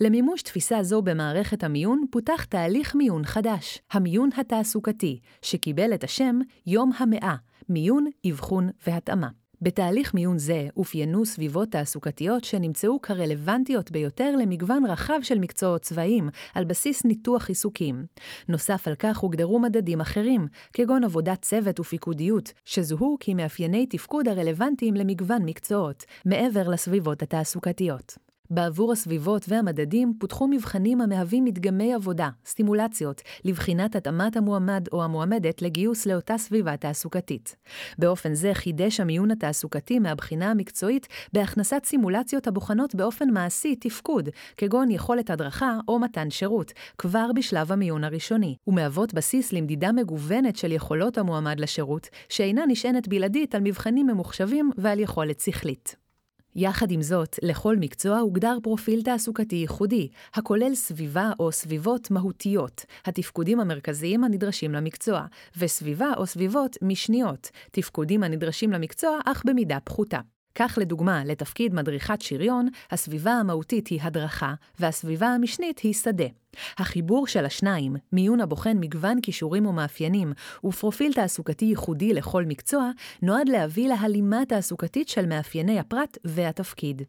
למימוש 0.00 0.42
תפיסה 0.42 0.82
זו 0.82 1.02
במערכת 1.02 1.64
המיון 1.64 2.04
פותח 2.10 2.44
תהליך 2.44 2.94
מיון 2.94 3.24
חדש, 3.24 3.78
המיון 3.92 4.28
התעסוקתי, 4.36 5.20
שקיבל 5.42 5.94
את 5.94 6.04
השם 6.04 6.38
יום 6.66 6.90
המאה, 6.98 7.34
מיון, 7.68 8.06
אבחון 8.30 8.70
והתאמה. 8.86 9.43
בתהליך 9.62 10.14
מיון 10.14 10.38
זה 10.38 10.68
אופיינו 10.76 11.26
סביבות 11.26 11.68
תעסוקתיות 11.70 12.44
שנמצאו 12.44 13.02
כרלוונטיות 13.02 13.90
ביותר 13.90 14.36
למגוון 14.36 14.86
רחב 14.86 15.18
של 15.22 15.38
מקצועות 15.38 15.82
צבאיים, 15.82 16.28
על 16.54 16.64
בסיס 16.64 17.04
ניתוח 17.04 17.48
עיסוקים. 17.48 18.06
נוסף 18.48 18.88
על 18.88 18.94
כך 18.94 19.18
הוגדרו 19.18 19.58
מדדים 19.58 20.00
אחרים, 20.00 20.46
כגון 20.72 21.04
עבודת 21.04 21.42
צוות 21.42 21.80
ופיקודיות, 21.80 22.52
שזוהו 22.64 23.16
כמאפייני 23.20 23.86
תפקוד 23.86 24.28
הרלוונטיים 24.28 24.94
למגוון 24.94 25.42
מקצועות, 25.44 26.04
מעבר 26.26 26.68
לסביבות 26.68 27.22
התעסוקתיות. 27.22 28.33
בעבור 28.54 28.92
הסביבות 28.92 29.44
והמדדים 29.48 30.14
פותחו 30.18 30.48
מבחנים 30.48 31.00
המהווים 31.00 31.44
מדגמי 31.44 31.94
עבודה, 31.94 32.28
סטימולציות, 32.46 33.22
לבחינת 33.44 33.96
התאמת 33.96 34.36
המועמד 34.36 34.88
או 34.92 35.04
המועמדת 35.04 35.62
לגיוס 35.62 36.06
לאותה 36.06 36.38
סביבה 36.38 36.76
תעסוקתית. 36.76 37.56
באופן 37.98 38.34
זה 38.34 38.54
חידש 38.54 39.00
המיון 39.00 39.30
התעסוקתי 39.30 39.98
מהבחינה 39.98 40.50
המקצועית 40.50 41.08
בהכנסת 41.32 41.80
סימולציות 41.84 42.46
הבוחנות 42.46 42.94
באופן 42.94 43.30
מעשי 43.30 43.76
תפקוד, 43.76 44.28
כגון 44.56 44.90
יכולת 44.90 45.30
הדרכה 45.30 45.78
או 45.88 45.98
מתן 45.98 46.30
שירות, 46.30 46.72
כבר 46.98 47.26
בשלב 47.34 47.72
המיון 47.72 48.04
הראשוני, 48.04 48.56
ומהוות 48.66 49.14
בסיס 49.14 49.52
למדידה 49.52 49.92
מגוונת 49.92 50.56
של 50.56 50.72
יכולות 50.72 51.18
המועמד 51.18 51.60
לשירות, 51.60 52.08
שאינה 52.28 52.64
נשענת 52.68 53.08
בלעדית 53.08 53.54
על 53.54 53.60
מבחנים 53.60 54.06
ממוחשבים 54.06 54.70
ועל 54.78 55.00
יכולת 55.00 55.40
שכלית. 55.40 56.03
יחד 56.56 56.90
עם 56.90 57.02
זאת, 57.02 57.36
לכל 57.42 57.76
מקצוע 57.76 58.18
הוגדר 58.18 58.58
פרופיל 58.62 59.02
תעסוקתי 59.02 59.56
ייחודי, 59.56 60.08
הכולל 60.34 60.74
סביבה 60.74 61.32
או 61.40 61.52
סביבות 61.52 62.10
מהותיות, 62.10 62.84
התפקודים 63.04 63.60
המרכזיים 63.60 64.24
הנדרשים 64.24 64.72
למקצוע, 64.72 65.26
וסביבה 65.58 66.12
או 66.16 66.26
סביבות 66.26 66.76
משניות, 66.82 67.50
תפקודים 67.70 68.22
הנדרשים 68.22 68.72
למקצוע 68.72 69.18
אך 69.24 69.42
במידה 69.46 69.78
פחותה. 69.84 70.20
כך 70.54 70.78
לדוגמה, 70.80 71.24
לתפקיד 71.24 71.74
מדריכת 71.74 72.20
שריון, 72.20 72.68
הסביבה 72.90 73.32
המהותית 73.32 73.86
היא 73.86 74.00
הדרכה, 74.02 74.54
והסביבה 74.78 75.26
המשנית 75.26 75.78
היא 75.78 75.94
שדה. 75.94 76.24
החיבור 76.78 77.26
של 77.26 77.44
השניים, 77.44 77.96
מיון 78.12 78.40
הבוחן 78.40 78.76
מגוון 78.80 79.20
כישורים 79.20 79.66
ומאפיינים, 79.66 80.32
ופרופיל 80.64 81.12
תעסוקתי 81.12 81.64
ייחודי 81.64 82.12
לכל 82.12 82.44
מקצוע, 82.44 82.90
נועד 83.22 83.48
להביא 83.48 83.88
להלימה 83.88 84.44
תעסוקתית 84.48 85.08
של 85.08 85.26
מאפייני 85.26 85.78
הפרט 85.78 86.18
והתפקיד. 86.24 87.02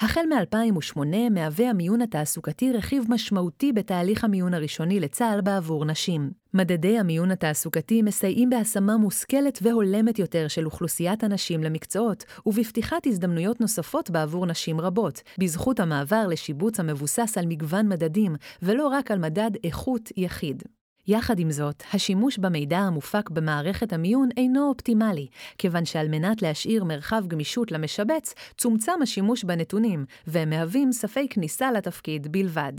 החל 0.00 0.20
מ-2008 0.28 1.00
מהווה 1.30 1.70
המיון 1.70 2.02
התעסוקתי 2.02 2.72
רכיב 2.72 3.04
משמעותי 3.08 3.72
בתהליך 3.72 4.24
המיון 4.24 4.54
הראשוני 4.54 5.00
לצה"ל 5.00 5.40
בעבור 5.40 5.84
נשים. 5.84 6.30
מדדי 6.54 6.98
המיון 6.98 7.30
התעסוקתי 7.30 8.02
מסייעים 8.02 8.50
בהשמה 8.50 8.96
מושכלת 8.96 9.58
והולמת 9.62 10.18
יותר 10.18 10.48
של 10.48 10.64
אוכלוסיית 10.64 11.24
הנשים 11.24 11.62
למקצועות, 11.62 12.24
ובפתיחת 12.46 13.06
הזדמנויות 13.06 13.60
נוספות 13.60 14.10
בעבור 14.10 14.46
נשים 14.46 14.80
רבות, 14.80 15.22
בזכות 15.38 15.80
המעבר 15.80 16.26
לשיבוץ 16.26 16.80
המבוסס 16.80 17.38
על 17.38 17.46
מגוון 17.46 17.88
מדדים, 17.88 18.36
ולא 18.62 18.88
רק 18.88 19.10
על 19.10 19.18
מדד 19.18 19.50
איכות 19.64 20.12
יחיד. 20.16 20.62
יחד 21.06 21.38
עם 21.38 21.50
זאת, 21.50 21.82
השימוש 21.92 22.38
במידע 22.38 22.78
המופק 22.78 23.30
במערכת 23.30 23.92
המיון 23.92 24.28
אינו 24.36 24.68
אופטימלי, 24.68 25.26
כיוון 25.58 25.84
שעל 25.84 26.08
מנת 26.08 26.42
להשאיר 26.42 26.84
מרחב 26.84 27.26
גמישות 27.26 27.72
למשבץ, 27.72 28.34
צומצם 28.56 28.92
השימוש 29.02 29.44
בנתונים, 29.44 30.04
והם 30.26 30.50
מהווים 30.50 30.92
ספי 30.92 31.28
כניסה 31.28 31.72
לתפקיד 31.72 32.32
בלבד. 32.32 32.72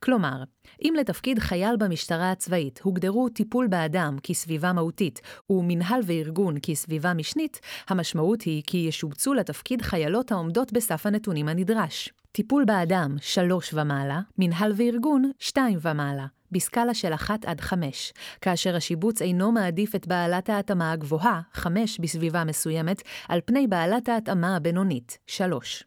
כלומר, 0.00 0.42
אם 0.82 0.94
לתפקיד 1.00 1.38
חייל 1.38 1.76
במשטרה 1.76 2.30
הצבאית 2.30 2.80
הוגדרו 2.82 3.28
טיפול 3.28 3.66
באדם 3.66 4.16
כסביבה 4.22 4.72
מהותית 4.72 5.20
ומנהל 5.50 6.00
וארגון 6.04 6.56
כסביבה 6.62 7.14
משנית, 7.14 7.60
המשמעות 7.88 8.42
היא 8.42 8.62
כי 8.66 8.78
ישובצו 8.78 9.34
לתפקיד 9.34 9.82
חיילות 9.82 10.32
העומדות 10.32 10.72
בסף 10.72 11.06
הנתונים 11.06 11.48
הנדרש. 11.48 12.12
טיפול 12.32 12.64
באדם, 12.64 13.16
3 13.20 13.74
ומעלה, 13.74 14.20
מנהל 14.38 14.72
וארגון, 14.76 15.30
2 15.38 15.78
ומעלה. 15.82 16.35
בסקאלה 16.52 16.94
של 16.94 17.14
1 17.14 17.44
עד 17.44 17.60
5, 17.60 18.12
כאשר 18.40 18.76
השיבוץ 18.76 19.22
אינו 19.22 19.52
מעדיף 19.52 19.94
את 19.94 20.06
בעלת 20.06 20.48
ההתאמה 20.48 20.92
הגבוהה, 20.92 21.40
5 21.52 22.00
בסביבה 22.00 22.44
מסוימת, 22.44 23.02
על 23.28 23.40
פני 23.44 23.66
בעלת 23.66 24.08
ההתאמה 24.08 24.56
הבינונית, 24.56 25.18
3. 25.26 25.84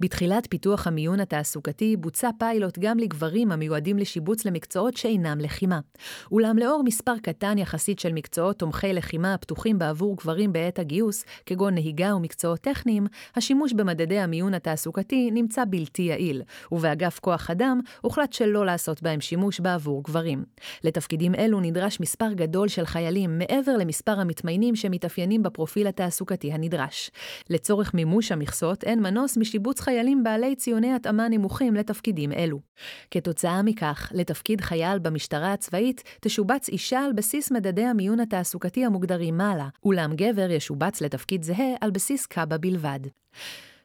בתחילת 0.00 0.46
פיתוח 0.50 0.86
המיון 0.86 1.20
התעסוקתי 1.20 1.96
בוצע 1.96 2.30
פיילוט 2.38 2.78
גם 2.78 2.98
לגברים 2.98 3.52
המיועדים 3.52 3.98
לשיבוץ 3.98 4.44
למקצועות 4.44 4.96
שאינם 4.96 5.38
לחימה. 5.40 5.80
אולם 6.32 6.58
לאור 6.58 6.82
מספר 6.84 7.14
קטן 7.22 7.58
יחסית 7.58 7.98
של 7.98 8.12
מקצועות 8.12 8.58
תומכי 8.58 8.92
לחימה 8.92 9.34
הפתוחים 9.34 9.78
בעבור 9.78 10.16
גברים 10.16 10.52
בעת 10.52 10.78
הגיוס, 10.78 11.24
כגון 11.46 11.74
נהיגה 11.74 12.16
ומקצועות 12.16 12.60
טכניים, 12.60 13.06
השימוש 13.36 13.72
במדדי 13.72 14.18
המיון 14.18 14.54
התעסוקתי 14.54 15.30
נמצא 15.30 15.62
בלתי 15.70 16.02
יעיל, 16.02 16.42
ובאגף 16.72 17.18
כוח 17.18 17.50
אדם 17.50 17.80
הוחלט 18.00 18.32
שלא 18.32 18.66
לעשות 18.66 19.02
בהם 19.02 19.20
שימוש 19.20 19.60
בעבור 19.60 20.02
גברים. 20.02 20.44
לתפקידים 20.84 21.34
אלו 21.34 21.60
נדרש 21.60 22.00
מספר 22.00 22.32
גדול 22.32 22.68
של 22.68 22.84
חיילים 22.84 23.38
מעבר 23.38 23.76
למספר 23.76 24.20
המתמיינים 24.20 24.76
שמתאפיינים 24.76 25.42
בפרופיל 25.42 25.86
התעסוקתי 25.86 26.52
הנדרש. 26.52 27.10
לצורך 27.50 27.94
מימוש 27.94 28.32
המכסות 28.32 28.84
אין 28.84 29.02
מנוס 29.02 29.36
מש 29.36 29.53
שיבוץ 29.54 29.80
חיילים 29.80 30.22
בעלי 30.22 30.56
ציוני 30.56 30.92
התאמה 30.92 31.28
נמוכים 31.28 31.74
לתפקידים 31.74 32.32
אלו. 32.32 32.60
כתוצאה 33.10 33.62
מכך, 33.62 34.12
לתפקיד 34.14 34.60
חייל 34.60 34.98
במשטרה 34.98 35.52
הצבאית 35.52 36.02
תשובץ 36.20 36.68
אישה 36.68 37.00
על 37.00 37.12
בסיס 37.12 37.50
מדדי 37.50 37.84
המיון 37.84 38.20
התעסוקתי 38.20 38.84
המוגדרים 38.84 39.36
מעלה, 39.36 39.68
אולם 39.84 40.16
גבר 40.16 40.50
ישובץ 40.50 41.00
לתפקיד 41.00 41.42
זהה 41.42 41.74
על 41.80 41.90
בסיס 41.90 42.26
קב"א 42.26 42.56
בלבד. 42.60 43.00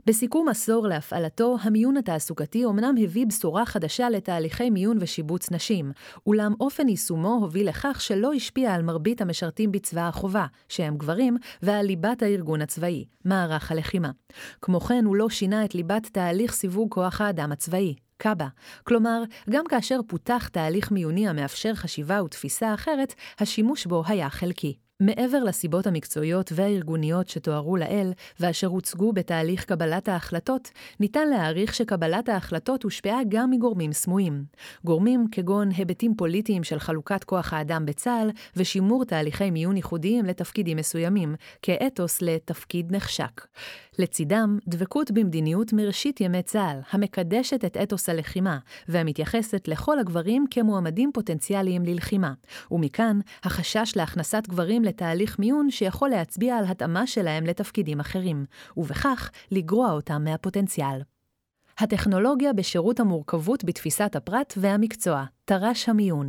בסיכום 0.10 0.50
עשור 0.50 0.88
להפעלתו, 0.88 1.58
המיון 1.62 1.98
התעסוקתי 1.98 2.66
אומנם 2.66 2.96
הביא 3.04 3.26
בשורה 3.26 3.66
חדשה 3.66 4.10
לתהליכי 4.10 4.70
מיון 4.70 4.98
ושיבוץ 5.00 5.52
נשים, 5.52 5.92
אולם 6.28 6.54
אופן 6.60 6.90
יישומו 6.90 7.38
הוביל 7.42 7.70
לכך 7.70 8.02
שלא 8.02 8.34
השפיע 8.34 8.74
על 8.74 8.82
מרבית 8.82 9.22
המשרתים 9.22 9.72
בצבא 9.72 10.08
החובה, 10.08 10.46
שהם 10.70 10.98
גברים, 10.98 11.38
ועל 11.62 11.86
ליבת 11.86 12.24
הארגון 12.24 12.62
הצבאי, 12.62 13.06
מערך 13.26 13.72
הלחימה. 13.72 14.12
כמו 14.62 14.80
כן, 14.80 15.06
הוא 15.06 15.16
לא 15.16 15.30
שינה 15.30 15.66
את 15.66 15.76
ליבת 15.76 16.06
תהליך 16.06 16.54
סיווג 16.54 16.92
כוח 16.92 17.22
האדם 17.22 17.52
הצבאי, 17.52 17.96
קאבה. 18.18 18.48
כלומר, 18.84 19.24
גם 19.50 19.66
כאשר 19.70 20.00
פותח 20.08 20.48
תהליך 20.48 20.92
מיוני 20.92 21.30
המאפשר 21.30 21.76
חשיבה 21.76 22.24
ותפיסה 22.24 22.74
אחרת, 22.74 23.14
השימוש 23.40 23.86
בו 23.86 24.04
היה 24.08 24.30
חלקי. 24.30 24.89
מעבר 25.02 25.44
לסיבות 25.44 25.88
המקצועיות 25.88 26.52
והארגוניות 26.56 27.30
שתוארו 27.30 27.76
לעיל, 27.76 28.14
ואשר 28.40 28.68
הוצגו 28.68 29.14
בתהליך 29.14 29.66
קבלת 29.66 30.08
ההחלטות, 30.08 30.72
ניתן 31.00 31.30
להעריך 31.30 31.76
שקבלת 31.76 32.30
ההחלטות 32.30 32.84
הושפעה 32.84 33.20
גם 33.30 33.52
מגורמים 33.52 33.94
סמויים. 33.94 34.44
גורמים 34.86 35.26
כגון 35.32 35.70
היבטים 35.72 36.16
פוליטיים 36.16 36.64
של 36.64 36.80
חלוקת 36.80 37.24
כוח 37.24 37.54
האדם 37.54 37.86
בצה"ל, 37.86 38.30
ושימור 38.56 39.06
תהליכי 39.06 39.52
מיון 39.52 39.76
ייחודיים 39.76 40.26
לתפקידים 40.26 40.78
מסוימים, 40.78 41.36
כאתוס 41.62 42.22
לתפקיד 42.22 42.96
נחשק. 42.96 43.48
לצידם, 44.00 44.58
דבקות 44.68 45.12
במדיניות 45.12 45.74
מראשית 45.74 46.22
ימי 46.22 46.44
צה"ל, 46.44 46.80
המקדשת 46.92 47.66
את 47.66 47.78
אתוס 47.78 48.10
הלחימה, 48.10 48.58
והמתייחסת 48.88 49.68
לכל 49.68 50.00
הגברים 50.00 50.46
כמועמדים 50.52 51.12
פוטנציאליים 51.14 51.84
ללחימה. 51.86 52.34
ומכאן, 52.72 53.20
החשש 53.44 53.94
להכנסת 53.96 54.44
גברים 54.48 54.84
לתהליך 54.84 55.40
מיון 55.40 55.72
שיכול 55.72 56.10
להצביע 56.10 56.58
על 56.58 56.66
התאמה 56.66 57.08
שלהם 57.08 57.46
לתפקידים 57.46 58.00
אחרים, 58.00 58.46
ובכך 58.78 59.32
לגרוע 59.52 59.92
אותם 59.92 60.24
מהפוטנציאל. 60.24 61.02
הטכנולוגיה 61.78 62.54
בשירות 62.54 63.00
המורכבות 63.00 63.64
בתפיסת 63.64 64.16
הפרט 64.16 64.54
והמקצוע, 64.58 65.24
תר"ש 65.46 65.90
המיון. 65.90 66.28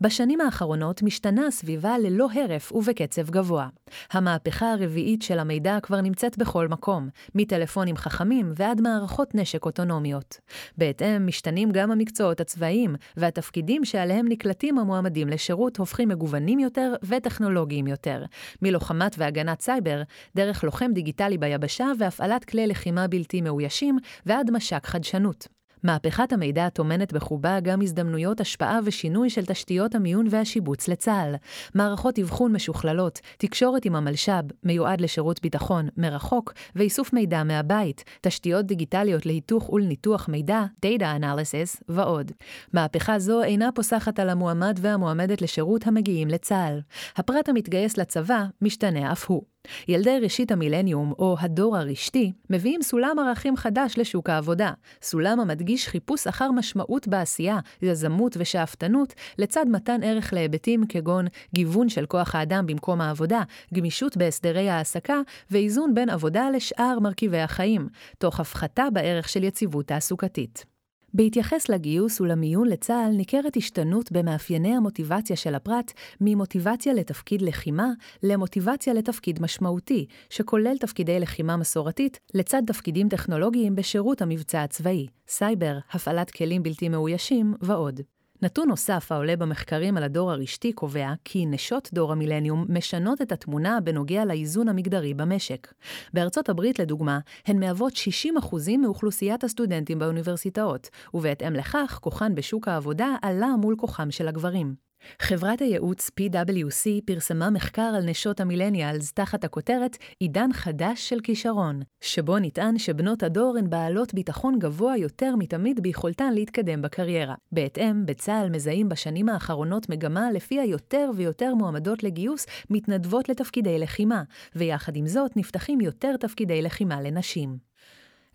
בשנים 0.00 0.40
האחרונות 0.40 1.02
משתנה 1.02 1.46
הסביבה 1.46 1.98
ללא 1.98 2.28
הרף 2.34 2.72
ובקצב 2.72 3.30
גבוה. 3.30 3.68
המהפכה 4.12 4.72
הרביעית 4.72 5.22
של 5.22 5.38
המידע 5.38 5.78
כבר 5.82 6.00
נמצאת 6.00 6.38
בכל 6.38 6.68
מקום, 6.68 7.08
מטלפונים 7.34 7.96
חכמים 7.96 8.52
ועד 8.56 8.80
מערכות 8.80 9.34
נשק 9.34 9.64
אוטונומיות. 9.64 10.38
בהתאם, 10.78 11.26
משתנים 11.26 11.72
גם 11.72 11.90
המקצועות 11.90 12.40
הצבאיים, 12.40 12.94
והתפקידים 13.16 13.84
שעליהם 13.84 14.28
נקלטים 14.28 14.78
המועמדים 14.78 15.28
לשירות 15.28 15.76
הופכים 15.76 16.08
מגוונים 16.08 16.58
יותר 16.58 16.94
וטכנולוגיים 17.02 17.86
יותר, 17.86 18.24
מלוחמת 18.62 19.14
והגנת 19.18 19.60
סייבר, 19.60 20.02
דרך 20.36 20.64
לוחם 20.64 20.90
דיגיטלי 20.92 21.38
ביבשה 21.38 21.86
והפעלת 21.98 22.44
כלי 22.44 22.66
לחימה 22.66 23.06
בלתי 23.08 23.40
מאוישים, 23.40 23.98
ועד 24.26 24.50
מש"ק 24.50 24.86
חדשנות. 24.86 25.53
מהפכת 25.84 26.32
המידע 26.32 26.68
טומנת 26.68 27.12
בחובה 27.12 27.60
גם 27.60 27.82
הזדמנויות 27.82 28.40
השפעה 28.40 28.78
ושינוי 28.84 29.30
של 29.30 29.44
תשתיות 29.44 29.94
המיון 29.94 30.26
והשיבוץ 30.30 30.88
לצה"ל. 30.88 31.34
מערכות 31.74 32.18
אבחון 32.18 32.52
משוכללות, 32.52 33.20
תקשורת 33.38 33.84
עם 33.84 33.96
המלש"ב, 33.96 34.44
מיועד 34.64 35.00
לשירות 35.00 35.42
ביטחון, 35.42 35.88
מרחוק, 35.96 36.52
ואיסוף 36.76 37.12
מידע 37.12 37.42
מהבית, 37.42 38.04
תשתיות 38.20 38.66
דיגיטליות 38.66 39.26
להיתוך 39.26 39.72
ולניתוח 39.72 40.28
מידע, 40.28 40.64
Data 40.86 41.20
Analysis 41.20 41.82
ועוד. 41.88 42.32
מהפכה 42.72 43.18
זו 43.18 43.42
אינה 43.42 43.72
פוסחת 43.74 44.18
על 44.18 44.28
המועמד 44.28 44.78
והמועמדת 44.82 45.42
לשירות 45.42 45.86
המגיעים 45.86 46.28
לצה"ל. 46.28 46.80
הפרט 47.16 47.48
המתגייס 47.48 47.96
לצבא 47.98 48.44
משתנה 48.62 49.12
אף 49.12 49.30
הוא. 49.30 49.53
ילדי 49.88 50.18
ראשית 50.22 50.52
המילניום, 50.52 51.12
או 51.18 51.36
הדור 51.40 51.76
הרשתי, 51.76 52.32
מביאים 52.50 52.82
סולם 52.82 53.18
ערכים 53.18 53.56
חדש 53.56 53.94
לשוק 53.98 54.30
העבודה, 54.30 54.72
סולם 55.02 55.40
המדגיש 55.40 55.88
חיפוש 55.88 56.26
אחר 56.26 56.50
משמעות 56.50 57.08
בעשייה, 57.08 57.58
יזמות 57.82 58.36
ושאפתנות, 58.38 59.14
לצד 59.38 59.66
מתן 59.68 60.02
ערך 60.02 60.32
להיבטים 60.32 60.86
כגון 60.88 61.26
גיוון 61.54 61.88
של 61.88 62.06
כוח 62.06 62.34
האדם 62.34 62.66
במקום 62.66 63.00
העבודה, 63.00 63.42
גמישות 63.74 64.16
בהסדרי 64.16 64.70
העסקה, 64.70 65.20
ואיזון 65.50 65.94
בין 65.94 66.10
עבודה 66.10 66.50
לשאר 66.50 66.98
מרכיבי 67.00 67.40
החיים, 67.40 67.88
תוך 68.18 68.40
הפחתה 68.40 68.84
בערך 68.92 69.28
של 69.28 69.44
יציבות 69.44 69.86
תעסוקתית. 69.86 70.73
בהתייחס 71.14 71.68
לגיוס 71.68 72.20
ולמיון 72.20 72.68
לצה"ל 72.68 73.16
ניכרת 73.16 73.56
השתנות 73.56 74.12
במאפייני 74.12 74.76
המוטיבציה 74.76 75.36
של 75.36 75.54
הפרט 75.54 75.92
ממוטיבציה 76.20 76.92
לתפקיד 76.92 77.42
לחימה 77.42 77.88
למוטיבציה 78.22 78.94
לתפקיד 78.94 79.42
משמעותי, 79.42 80.06
שכולל 80.30 80.76
תפקידי 80.80 81.20
לחימה 81.20 81.56
מסורתית 81.56 82.20
לצד 82.34 82.62
תפקידים 82.66 83.08
טכנולוגיים 83.08 83.74
בשירות 83.74 84.22
המבצע 84.22 84.62
הצבאי, 84.62 85.06
סייבר, 85.28 85.78
הפעלת 85.92 86.30
כלים 86.30 86.62
בלתי 86.62 86.88
מאוישים 86.88 87.54
ועוד. 87.60 88.00
נתון 88.44 88.68
נוסף 88.68 89.12
העולה 89.12 89.36
במחקרים 89.36 89.96
על 89.96 90.02
הדור 90.02 90.30
הרשתי 90.32 90.72
קובע 90.72 91.12
כי 91.24 91.46
נשות 91.46 91.90
דור 91.92 92.12
המילניום 92.12 92.66
משנות 92.68 93.22
את 93.22 93.32
התמונה 93.32 93.80
בנוגע 93.80 94.24
לאיזון 94.24 94.68
המגדרי 94.68 95.14
במשק. 95.14 95.72
בארצות 96.12 96.48
הברית, 96.48 96.78
לדוגמה, 96.78 97.18
הן 97.46 97.60
מהוות 97.60 97.92
60% 97.92 98.76
מאוכלוסיית 98.78 99.44
הסטודנטים 99.44 99.98
באוניברסיטאות, 99.98 100.88
ובהתאם 101.14 101.52
לכך, 101.52 101.98
כוחן 102.02 102.34
בשוק 102.34 102.68
העבודה 102.68 103.08
עלה 103.22 103.56
מול 103.60 103.76
כוחם 103.78 104.10
של 104.10 104.28
הגברים. 104.28 104.74
חברת 105.22 105.60
הייעוץ 105.60 106.10
PwC 106.20 106.86
פרסמה 107.04 107.50
מחקר 107.50 107.92
על 107.96 108.04
נשות 108.04 108.40
המילניאלס 108.40 109.12
תחת 109.12 109.44
הכותרת 109.44 109.96
עידן 110.20 110.52
חדש 110.52 111.08
של 111.08 111.20
כישרון, 111.20 111.82
שבו 112.00 112.38
נטען 112.38 112.78
שבנות 112.78 113.22
הדור 113.22 113.56
הן 113.58 113.70
בעלות 113.70 114.14
ביטחון 114.14 114.58
גבוה 114.58 114.96
יותר 114.96 115.36
מתמיד 115.36 115.80
ביכולתן 115.80 116.32
להתקדם 116.32 116.82
בקריירה. 116.82 117.34
בהתאם, 117.52 118.06
בצה"ל 118.06 118.50
מזהים 118.50 118.88
בשנים 118.88 119.28
האחרונות 119.28 119.88
מגמה 119.88 120.32
לפיה 120.32 120.64
יותר 120.64 121.10
ויותר 121.16 121.54
מועמדות 121.54 122.02
לגיוס 122.02 122.46
מתנדבות 122.70 123.28
לתפקידי 123.28 123.78
לחימה, 123.78 124.22
ויחד 124.56 124.96
עם 124.96 125.06
זאת 125.06 125.36
נפתחים 125.36 125.80
יותר 125.80 126.16
תפקידי 126.16 126.62
לחימה 126.62 127.00
לנשים. 127.00 127.73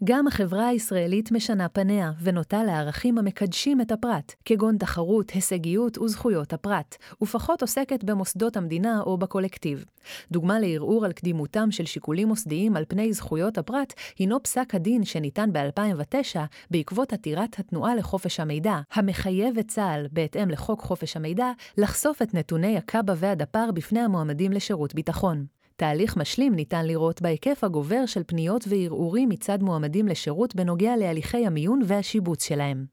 גם 0.03 0.27
החברה 0.27 0.67
הישראלית 0.67 1.31
משנה 1.31 1.69
פניה 1.69 2.11
ונוטה 2.21 2.63
לערכים 2.63 3.17
המקדשים 3.17 3.81
את 3.81 3.91
הפרט, 3.91 4.33
כגון 4.45 4.77
תחרות, 4.77 5.29
הישגיות 5.29 5.97
וזכויות 5.97 6.53
הפרט, 6.53 6.95
ופחות 7.21 7.61
עוסקת 7.61 8.03
במוסדות 8.03 8.57
המדינה 8.57 9.01
או 9.01 9.17
בקולקטיב. 9.17 9.85
דוגמה 10.31 10.59
לערעור 10.59 11.05
על 11.05 11.11
קדימותם 11.11 11.71
של 11.71 11.85
שיקולים 11.85 12.27
מוסדיים 12.27 12.75
על 12.75 12.85
פני 12.87 13.13
זכויות 13.13 13.57
הפרט, 13.57 13.93
הינו 14.19 14.43
פסק 14.43 14.75
הדין 14.75 15.05
שניתן 15.05 15.49
ב-2009 15.53 16.39
בעקבות 16.71 17.13
עתירת 17.13 17.59
התנועה 17.59 17.95
לחופש 17.95 18.39
המידע, 18.39 18.79
המחייב 18.93 19.57
את 19.57 19.67
צה"ל, 19.67 20.07
בהתאם 20.11 20.49
לחוק 20.49 20.81
חופש 20.81 21.15
המידע, 21.15 21.51
לחשוף 21.77 22.21
את 22.21 22.33
נתוני 22.33 22.77
הקב"א 22.77 23.13
והדפ"ר 23.17 23.71
בפני 23.73 23.99
המועמדים 23.99 24.51
לשירות 24.51 24.95
ביטחון. 24.95 25.58
תהליך 25.79 26.17
משלים 26.17 26.55
ניתן 26.55 26.85
לראות 26.85 27.21
בהיקף 27.21 27.63
הגובר 27.63 28.05
של 28.05 28.23
פניות 28.27 28.65
וערעורים 28.67 29.29
מצד 29.29 29.63
מועמדים 29.63 30.07
לשירות 30.07 30.55
בנוגע 30.55 30.95
להליכי 30.97 31.45
המיון 31.45 31.81
והשיבוץ 31.85 32.43
שלהם. 32.43 32.85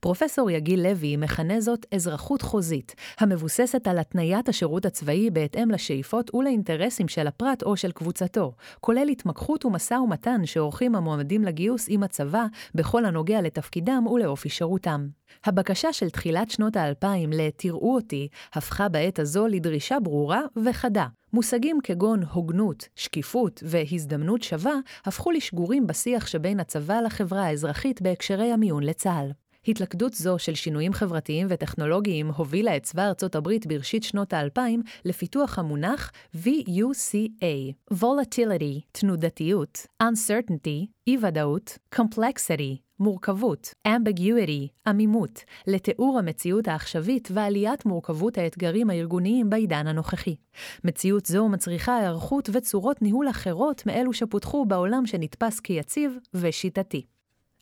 פרופסור 0.00 0.50
יגיל 0.50 0.88
לוי 0.88 1.16
מכנה 1.16 1.60
זאת 1.60 1.86
אזרחות 1.94 2.42
חוזית, 2.42 2.94
המבוססת 3.18 3.88
על 3.88 3.98
התניית 3.98 4.48
השירות 4.48 4.86
הצבאי 4.86 5.30
בהתאם 5.30 5.70
לשאיפות 5.70 6.34
ולאינטרסים 6.34 7.08
של 7.08 7.26
הפרט 7.26 7.62
או 7.62 7.76
של 7.76 7.92
קבוצתו, 7.92 8.52
כולל 8.80 9.08
התמקחות 9.08 9.64
ומשא 9.64 9.94
ומתן 9.94 10.46
שעורכים 10.46 10.94
המועמדים 10.94 11.44
לגיוס 11.44 11.86
עם 11.88 12.02
הצבא 12.02 12.46
בכל 12.74 13.04
הנוגע 13.04 13.40
לתפקידם 13.42 14.06
ולאופי 14.06 14.48
שירותם. 14.48 15.06
הבקשה 15.44 15.92
של 15.92 16.10
תחילת 16.10 16.50
שנות 16.50 16.76
האלפיים 16.76 17.32
ל"תראו 17.32 17.94
אותי" 17.94 18.28
הפכה 18.54 18.88
בעת 18.88 19.18
הזו 19.18 19.46
לדרישה 19.46 20.00
ברורה 20.00 20.40
וחדה. 20.64 21.06
מושגים 21.32 21.78
כגון 21.82 22.22
הוגנות, 22.22 22.88
שקיפות 22.96 23.62
והזדמנות 23.66 24.42
שווה 24.42 24.74
הפכו 25.04 25.30
לשגורים 25.30 25.86
בשיח 25.86 26.26
שבין 26.26 26.60
הצבא 26.60 27.00
לחברה 27.00 27.46
האזרחית 27.46 28.02
בהקשרי 28.02 28.52
המיון 28.52 28.82
לצה"ל. 28.82 29.30
התלכדות 29.68 30.14
זו 30.14 30.38
של 30.38 30.54
שינויים 30.54 30.92
חברתיים 30.92 31.46
וטכנולוגיים 31.50 32.30
הובילה 32.30 32.76
את 32.76 32.82
צבא 32.82 33.08
ארצות 33.08 33.34
הברית 33.34 33.66
בראשית 33.66 34.02
שנות 34.02 34.32
האלפיים 34.32 34.82
לפיתוח 35.04 35.58
המונח 35.58 36.12
VUCA, 36.34 37.94
Volatility, 37.94 38.80
תנודתיות, 38.92 39.86
Uncertainty, 40.02 40.86
אי-ודאות, 41.06 41.78
Complexity, 41.94 42.85
מורכבות, 43.00 43.74
ambiguity, 43.88 44.68
עמימות, 44.86 45.44
לתיאור 45.66 46.18
המציאות 46.18 46.68
העכשווית 46.68 47.28
ועליית 47.32 47.86
מורכבות 47.86 48.38
האתגרים 48.38 48.90
הארגוניים 48.90 49.50
בעידן 49.50 49.86
הנוכחי. 49.86 50.36
מציאות 50.84 51.26
זו 51.26 51.48
מצריכה 51.48 51.96
היערכות 51.96 52.50
וצורות 52.52 53.02
ניהול 53.02 53.30
אחרות 53.30 53.86
מאלו 53.86 54.12
שפותחו 54.12 54.64
בעולם 54.64 55.06
שנתפס 55.06 55.60
כיציב 55.60 56.16
ושיטתי. 56.34 57.06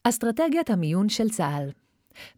אסטרטגיית 0.04 0.70
המיון 0.70 1.08
של 1.08 1.30
צה"ל 1.30 1.83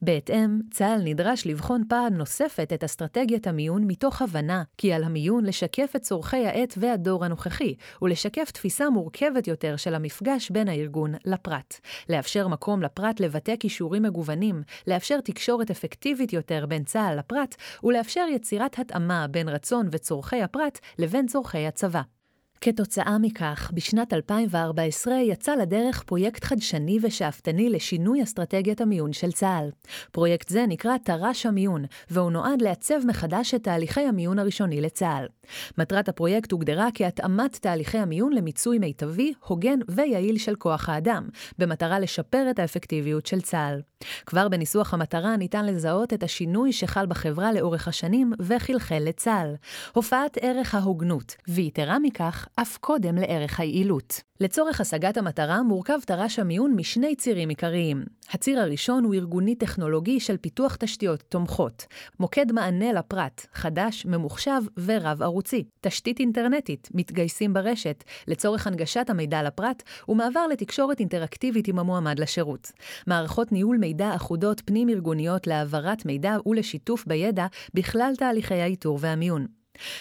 בהתאם, 0.03 0.61
צה"ל 0.71 1.01
נדרש 1.05 1.47
לבחון 1.47 1.83
פעם 1.89 2.15
נוספת 2.15 2.73
את 2.75 2.85
אסטרטגיית 2.85 3.47
המיון 3.47 3.85
מתוך 3.87 4.23
הבנה 4.23 4.63
כי 4.79 4.93
על 4.93 5.05
המיון 5.05 5.45
לשקף 5.45 5.93
את 5.97 6.03
צורכי 6.03 6.47
העת 6.47 6.75
והדור 6.77 7.25
הנוכחי, 7.25 7.75
ולשקף 8.03 8.51
תפיסה 8.51 8.91
מורכבת 8.91 9.47
יותר 9.47 9.77
של 9.77 9.95
המפגש 9.95 10.51
בין 10.51 10.69
הארגון 10.69 11.15
לפרט. 11.25 11.81
לאפשר 12.09 12.49
מקום 12.49 12.83
לפרט 12.83 13.21
לבטא 13.21 13.57
כישורים 13.61 14.03
מגוונים, 14.03 14.63
לאפשר 14.87 15.21
תקשורת 15.21 15.71
אפקטיבית 15.71 16.33
יותר 16.33 16.67
בין 16.67 16.85
צה"ל 16.85 17.19
לפרט, 17.19 17.55
ולאפשר 17.85 18.27
יצירת 18.35 18.79
התאמה 18.79 19.27
בין 19.31 19.49
רצון 19.49 19.89
וצורכי 19.93 20.43
הפרט 20.43 20.79
לבין 20.99 21.27
צורכי 21.27 21.67
הצבא. 21.67 22.16
כתוצאה 22.61 23.19
מכך, 23.19 23.71
בשנת 23.75 24.13
2014 24.13 25.15
יצא 25.15 25.55
לדרך 25.55 26.03
פרויקט 26.03 26.45
חדשני 26.45 26.99
ושאפתני 27.03 27.71
לשינוי 27.71 28.23
אסטרטגיית 28.23 28.81
המיון 28.81 29.13
של 29.13 29.33
צה"ל. 29.33 29.71
פרויקט 30.13 30.49
זה 30.49 30.65
נקרא 30.69 30.97
תר"ש 31.05 31.47
המיון, 31.47 31.85
והוא 32.11 32.31
נועד 32.31 32.63
לעצב 32.63 33.07
מחדש 33.07 33.55
את 33.55 33.65
תהליכי 33.65 34.01
המיון 34.01 34.39
הראשוני 34.39 34.81
לצה"ל. 34.81 35.27
מטרת 35.79 36.09
הפרויקט 36.09 36.53
הוגדרה 36.53 36.89
כהתאמת 36.95 37.57
תהליכי 37.57 37.99
המיון 37.99 38.33
למיצוי 38.33 38.79
מיטבי, 38.79 39.33
הוגן 39.47 39.79
ויעיל 39.89 40.39
של 40.39 40.55
כוח 40.55 40.89
האדם, 40.89 41.29
במטרה 41.59 41.99
לשפר 41.99 42.47
את 42.51 42.59
האפקטיביות 42.59 43.27
של 43.27 43.41
צה"ל. 43.41 43.81
כבר 44.27 44.49
בניסוח 44.49 44.95
המטרה 44.95 45.37
ניתן 45.37 45.67
לזהות 45.67 46.13
את 46.13 46.23
השינוי 46.23 46.73
שחל 46.73 47.07
בחברה 47.07 47.53
לאורך 47.53 47.89
השנים 47.89 48.33
וחלחל 48.41 48.99
לצה"ל. 49.01 49.55
הופעת 49.93 50.39
ערך 50.41 50.75
ההוגנות, 50.75 51.37
ויתרה 51.49 51.99
מכך, 51.99 52.46
אף 52.57 52.77
קודם 52.77 53.17
לערך 53.17 53.61
היעילות. 53.61 54.21
לצורך 54.41 54.81
השגת 54.81 55.17
המטרה 55.17 55.63
מורכב 55.63 55.99
תר"ש 56.07 56.39
המיון 56.39 56.75
משני 56.77 57.17
צירים 57.17 57.49
עיקריים. 57.49 58.05
הציר 58.31 58.61
הראשון 58.61 59.05
הוא 59.05 59.15
ארגוני-טכנולוגי 59.15 60.21
של 60.21 60.37
פיתוח 60.37 60.77
תשתיות 60.77 61.23
תומכות. 61.29 61.87
מוקד 62.21 62.53
מענה 62.53 62.93
לפרט, 62.93 63.47
חדש, 63.53 64.07
ממוחשב 64.07 64.63
ורב-ערוצי. 64.85 65.65
תשתית 65.81 66.21
אינטרנטית, 66.21 66.89
מתגייסים 66.95 67.53
ברשת, 67.53 68.05
לצורך 68.29 68.67
הנגשת 68.67 69.11
המידע 69.11 69.43
לפרט, 69.43 69.83
ומעבר 70.09 70.47
לתקשורת 70.47 71.01
אינטראקטיבית 71.01 71.69
עם 71.69 71.79
המועמד 71.79 72.19
לשירות. 72.19 72.73
מערכות 73.07 73.53
ניהול 73.53 73.77
מידע 73.77 74.15
אחודות 74.15 74.63
פנים-ארגוניות 74.65 75.47
להעברת 75.47 76.07
מידע 76.07 76.37
ולשיתוף 76.47 77.07
בידע 77.07 77.47
בכלל 77.75 78.13
תהליכי 78.19 78.55
האיתור 78.55 78.99
והמיון. 79.01 79.56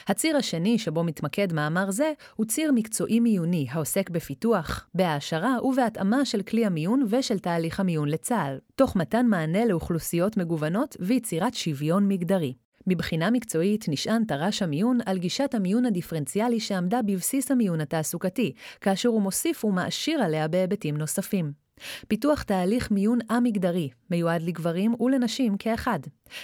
הציר 0.07 0.38
השני 0.38 0.77
שבו 0.77 1.03
מתמקד 1.03 1.53
מאמר 1.53 1.91
זה 1.91 2.13
הוא 2.35 2.45
ציר 2.45 2.71
מקצועי 2.71 3.19
מיוני 3.19 3.67
העוסק 3.69 4.09
בפיתוח, 4.09 4.88
בהעשרה 4.93 5.57
ובהתאמה 5.63 6.25
של 6.25 6.41
כלי 6.41 6.65
המיון 6.65 7.05
ושל 7.09 7.39
תהליך 7.39 7.79
המיון 7.79 8.09
לצה"ל, 8.09 8.57
תוך 8.75 8.95
מתן 8.95 9.25
מענה 9.25 9.65
לאוכלוסיות 9.65 10.38
מגוונות 10.38 10.97
ויצירת 10.99 11.53
שוויון 11.53 12.07
מגדרי. 12.07 12.53
מבחינה 12.88 13.31
מקצועית 13.31 13.85
נשען 13.88 14.23
תר"ש 14.23 14.61
המיון 14.61 14.99
על 15.05 15.17
גישת 15.17 15.53
המיון 15.53 15.85
הדיפרנציאלי 15.85 16.59
שעמדה 16.59 17.01
בבסיס 17.01 17.51
המיון 17.51 17.81
התעסוקתי, 17.81 18.53
כאשר 18.81 19.09
הוא 19.09 19.21
מוסיף 19.21 19.65
ומעשיר 19.65 20.21
עליה 20.21 20.47
בהיבטים 20.47 20.97
נוספים. 20.97 21.64
פיתוח 22.07 22.43
תהליך 22.43 22.91
מיון 22.91 23.19
א-מגדרי, 23.29 23.89
מיועד 24.11 24.41
לגברים 24.41 25.01
ולנשים 25.01 25.57
כאחד. 25.57 25.99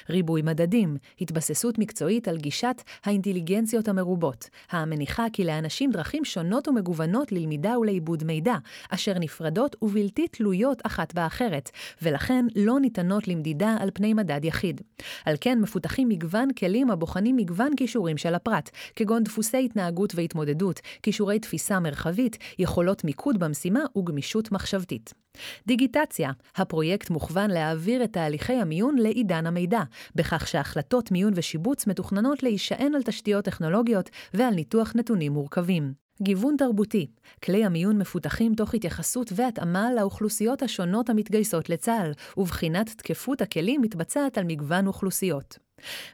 ריבוי 0.09 0.41
מדדים, 0.41 0.97
התבססות 1.21 1.77
מקצועית 1.77 2.27
על 2.27 2.37
גישת 2.37 2.81
האינטליגנציות 3.03 3.87
המרובות, 3.87 4.49
המניחה 4.69 5.25
כי 5.33 5.43
לאנשים 5.43 5.91
דרכים 5.91 6.25
שונות 6.25 6.67
ומגוונות 6.67 7.31
ללמידה 7.31 7.79
ולעיבוד 7.79 8.23
מידע, 8.23 8.55
אשר 8.89 9.19
נפרדות 9.19 9.75
ובלתי 9.81 10.27
תלויות 10.27 10.81
אחת 10.85 11.13
באחרת, 11.13 11.69
ולכן 12.01 12.45
לא 12.55 12.79
ניתנות 12.79 13.27
למדידה 13.27 13.75
על 13.79 13.89
פני 13.93 14.13
מדד 14.13 14.45
יחיד. 14.45 14.81
על 15.25 15.35
כן 15.41 15.59
מפותחים 15.61 16.09
מגוון 16.09 16.53
כלים 16.53 16.91
הבוחנים 16.91 17.35
מגוון 17.35 17.75
כישורים 17.77 18.17
של 18.17 18.35
הפרט, 18.35 18.69
כגון 18.95 19.23
דפוסי 19.23 19.65
התנהגות 19.65 20.15
והתמודדות, 20.15 20.79
כישורי 21.03 21.39
תפיסה 21.39 21.79
מרחבית, 21.79 22.37
יכולות 22.59 23.03
מיקוד 23.03 23.39
במשימה 23.39 23.81
וגמישות 23.97 24.51
מחשבתית. 24.51 25.20
דיגיטציה, 25.67 26.31
הפרויקט 26.55 27.09
מוכוון 27.09 27.51
להעביר 27.51 28.03
את 28.03 28.13
תהליכי 28.13 28.53
המיון 28.53 28.95
לעידן 28.97 29.47
המידע, 29.47 29.81
בכך 30.15 30.47
שהחלטות 30.47 31.11
מיון 31.11 31.33
ושיבוץ 31.35 31.87
מתוכננות 31.87 32.43
להישען 32.43 32.95
על 32.95 33.03
תשתיות 33.03 33.45
טכנולוגיות 33.45 34.09
ועל 34.33 34.53
ניתוח 34.53 34.93
נתונים 34.95 35.31
מורכבים. 35.31 35.93
גיוון 36.21 36.55
תרבותי, 36.57 37.07
כלי 37.43 37.65
המיון 37.65 37.97
מפותחים 37.97 38.55
תוך 38.55 38.73
התייחסות 38.73 39.31
והתאמה 39.35 39.93
לאוכלוסיות 39.93 40.63
השונות 40.63 41.09
המתגייסות 41.09 41.69
לצה"ל, 41.69 42.11
ובחינת 42.37 42.89
תקפות 42.89 43.41
הכלים 43.41 43.81
מתבצעת 43.81 44.37
על 44.37 44.43
מגוון 44.43 44.87
אוכלוסיות. 44.87 45.57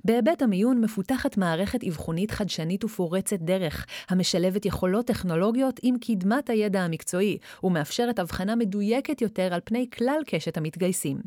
בהיבט 0.06 0.42
המיון 0.42 0.82
מפותחת 0.82 1.38
מערכת 1.38 1.84
אבחונית 1.84 2.32
חדשנית 2.32 2.84
ופורצת 2.84 3.40
דרך, 3.40 3.86
המשלבת 4.10 4.66
יכולות 4.66 5.06
טכנולוגיות 5.08 5.80
עם 5.84 5.96
קדמת 5.98 6.50
הידע 6.50 6.82
המקצועי, 6.82 7.38
ומאפשרת 7.64 8.20
הבחנה 8.20 8.56
מדויקת 8.56 9.22
יותר 9.22 9.54
על 9.54 9.60
פני 9.64 9.88
כלל 9.98 10.20
קשת 10.28 10.58
המתגייסים. 10.58 11.18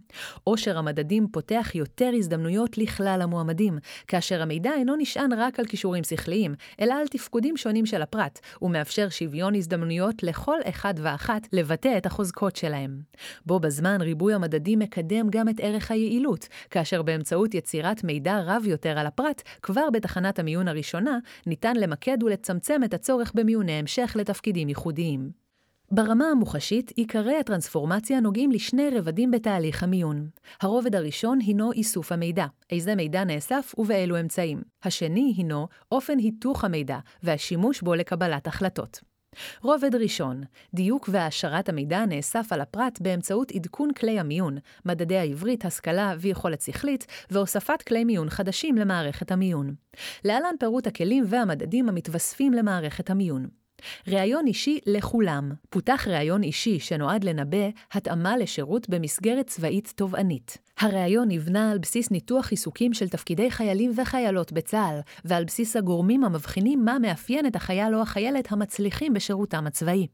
עושר 0.44 0.79
המדדים 0.79 1.26
פותח 1.33 1.70
יותר 1.74 2.11
הזדמנויות 2.16 2.79
לכלל 2.79 3.20
המועמדים, 3.22 3.79
כאשר 4.07 4.42
המידע 4.42 4.70
אינו 4.79 4.96
נשען 4.96 5.33
רק 5.33 5.61
על 5.61 5.66
כישורים 5.66 6.05
שכליים, 6.05 6.55
אלא 6.81 6.94
על 6.94 7.09
תפקודים 7.09 7.57
שונים 7.57 7.87
של 7.87 8.03
הפרט, 8.03 8.40
ומאפשר 8.62 9.09
שוויון 9.09 9.55
הזדמנויות 9.55 10.22
לכל 10.22 10.59
אחד 10.68 10.94
ואחת 11.03 11.46
לבטא 11.53 11.96
את 11.96 12.07
החוזקות 12.07 12.57
שלהם. 12.57 13.00
בו 13.46 13.61
בזמן 13.61 14.00
ריבוי 14.00 14.35
המדדים 14.35 14.79
מקדם 14.79 15.26
גם 15.31 15.48
את 15.48 15.61
ערך 15.61 15.90
היעילות, 15.90 16.48
כאשר 16.70 17.03
באמצעות 17.03 17.55
יצירת 17.55 18.05
מידע 18.05 18.30
מידע 18.31 18.57
רב 18.57 18.66
יותר 18.66 18.99
על 18.99 19.07
הפרט, 19.07 19.43
כבר 19.62 19.90
בתחנת 19.93 20.38
המיון 20.38 20.69
הראשונה, 20.69 21.19
ניתן 21.47 21.77
למקד 21.77 22.23
ולצמצם 22.23 22.85
את 22.85 22.95
הצורך 22.95 23.33
במיוני 23.35 23.73
המשך 23.73 24.12
לתפקידים 24.16 24.69
ייחודיים. 24.69 25.31
ברמה 25.93 26.25
המוחשית, 26.25 26.90
עיקרי 26.90 27.37
הטרנספורמציה 27.37 28.21
נוגעים 28.21 28.51
לשני 28.51 28.90
רבדים 28.90 29.31
בתהליך 29.31 29.83
המיון. 29.83 30.29
הרובד 30.61 30.95
הראשון 30.95 31.38
הינו 31.40 31.73
איסוף 31.73 32.12
המידע, 32.12 32.47
איזה 32.71 32.95
מידע 32.95 33.25
נאסף 33.25 33.75
ובאילו 33.79 34.21
אמצעים. 34.21 34.62
השני 34.83 35.35
הינו 35.37 35.69
אופן 35.93 36.19
היתוך 36.19 36.64
המידע 36.64 36.99
והשימוש 37.23 37.83
בו 37.83 37.95
לקבלת 37.95 38.47
החלטות. 38.47 39.10
רובד 39.62 39.95
ראשון, 39.95 40.43
דיוק 40.75 41.09
והעשרת 41.12 41.69
המידע 41.69 42.05
נאסף 42.07 42.53
על 42.53 42.61
הפרט 42.61 43.01
באמצעות 43.01 43.51
עדכון 43.51 43.93
כלי 43.93 44.21
המיון, 44.21 44.59
מדדי 44.87 45.16
העברית, 45.16 45.64
השכלה 45.64 46.14
ויכולת 46.19 46.61
שכלית, 46.61 47.07
והוספת 47.31 47.83
כלי 47.83 48.05
מיון 48.05 48.31
חדשים 48.31 48.77
למערכת 48.77 49.33
המיון. 49.33 49.75
להלן 50.25 50.55
פירוט 50.61 50.87
הכלים 50.87 51.25
והמדדים 51.27 51.88
המתווספים 51.88 52.53
למערכת 52.53 53.11
המיון. 53.11 53.60
ראיון 54.09 54.47
אישי 54.47 54.79
לכולם. 54.87 55.53
פותח 55.71 56.09
ראיון 56.09 56.43
אישי 56.43 56.81
שנועד 56.81 57.25
לנבא 57.25 57.69
התאמה 57.93 58.37
לשירות 58.37 58.88
במסגרת 58.88 59.47
צבאית 59.47 59.93
תובענית. 59.97 60.59
הראיון 60.79 61.29
נבנה 61.29 61.71
על 61.71 61.79
בסיס 61.79 62.11
ניתוח 62.11 62.51
עיסוקים 62.51 62.95
של 62.95 63.09
תפקידי 63.09 63.51
חיילים 63.51 63.93
וחיילות 63.97 64.53
בצה"ל, 64.53 65.01
ועל 65.25 65.45
בסיס 65.45 65.77
הגורמים 65.77 66.25
המבחינים 66.25 66.85
מה 66.85 66.99
מאפיין 66.99 67.47
את 67.47 67.57
החייל 67.57 67.95
או 67.95 68.03
החיילת 68.03 68.53
המצליחים 68.53 69.14
בשירותם 69.14 69.66
הצבאי. 69.66 70.07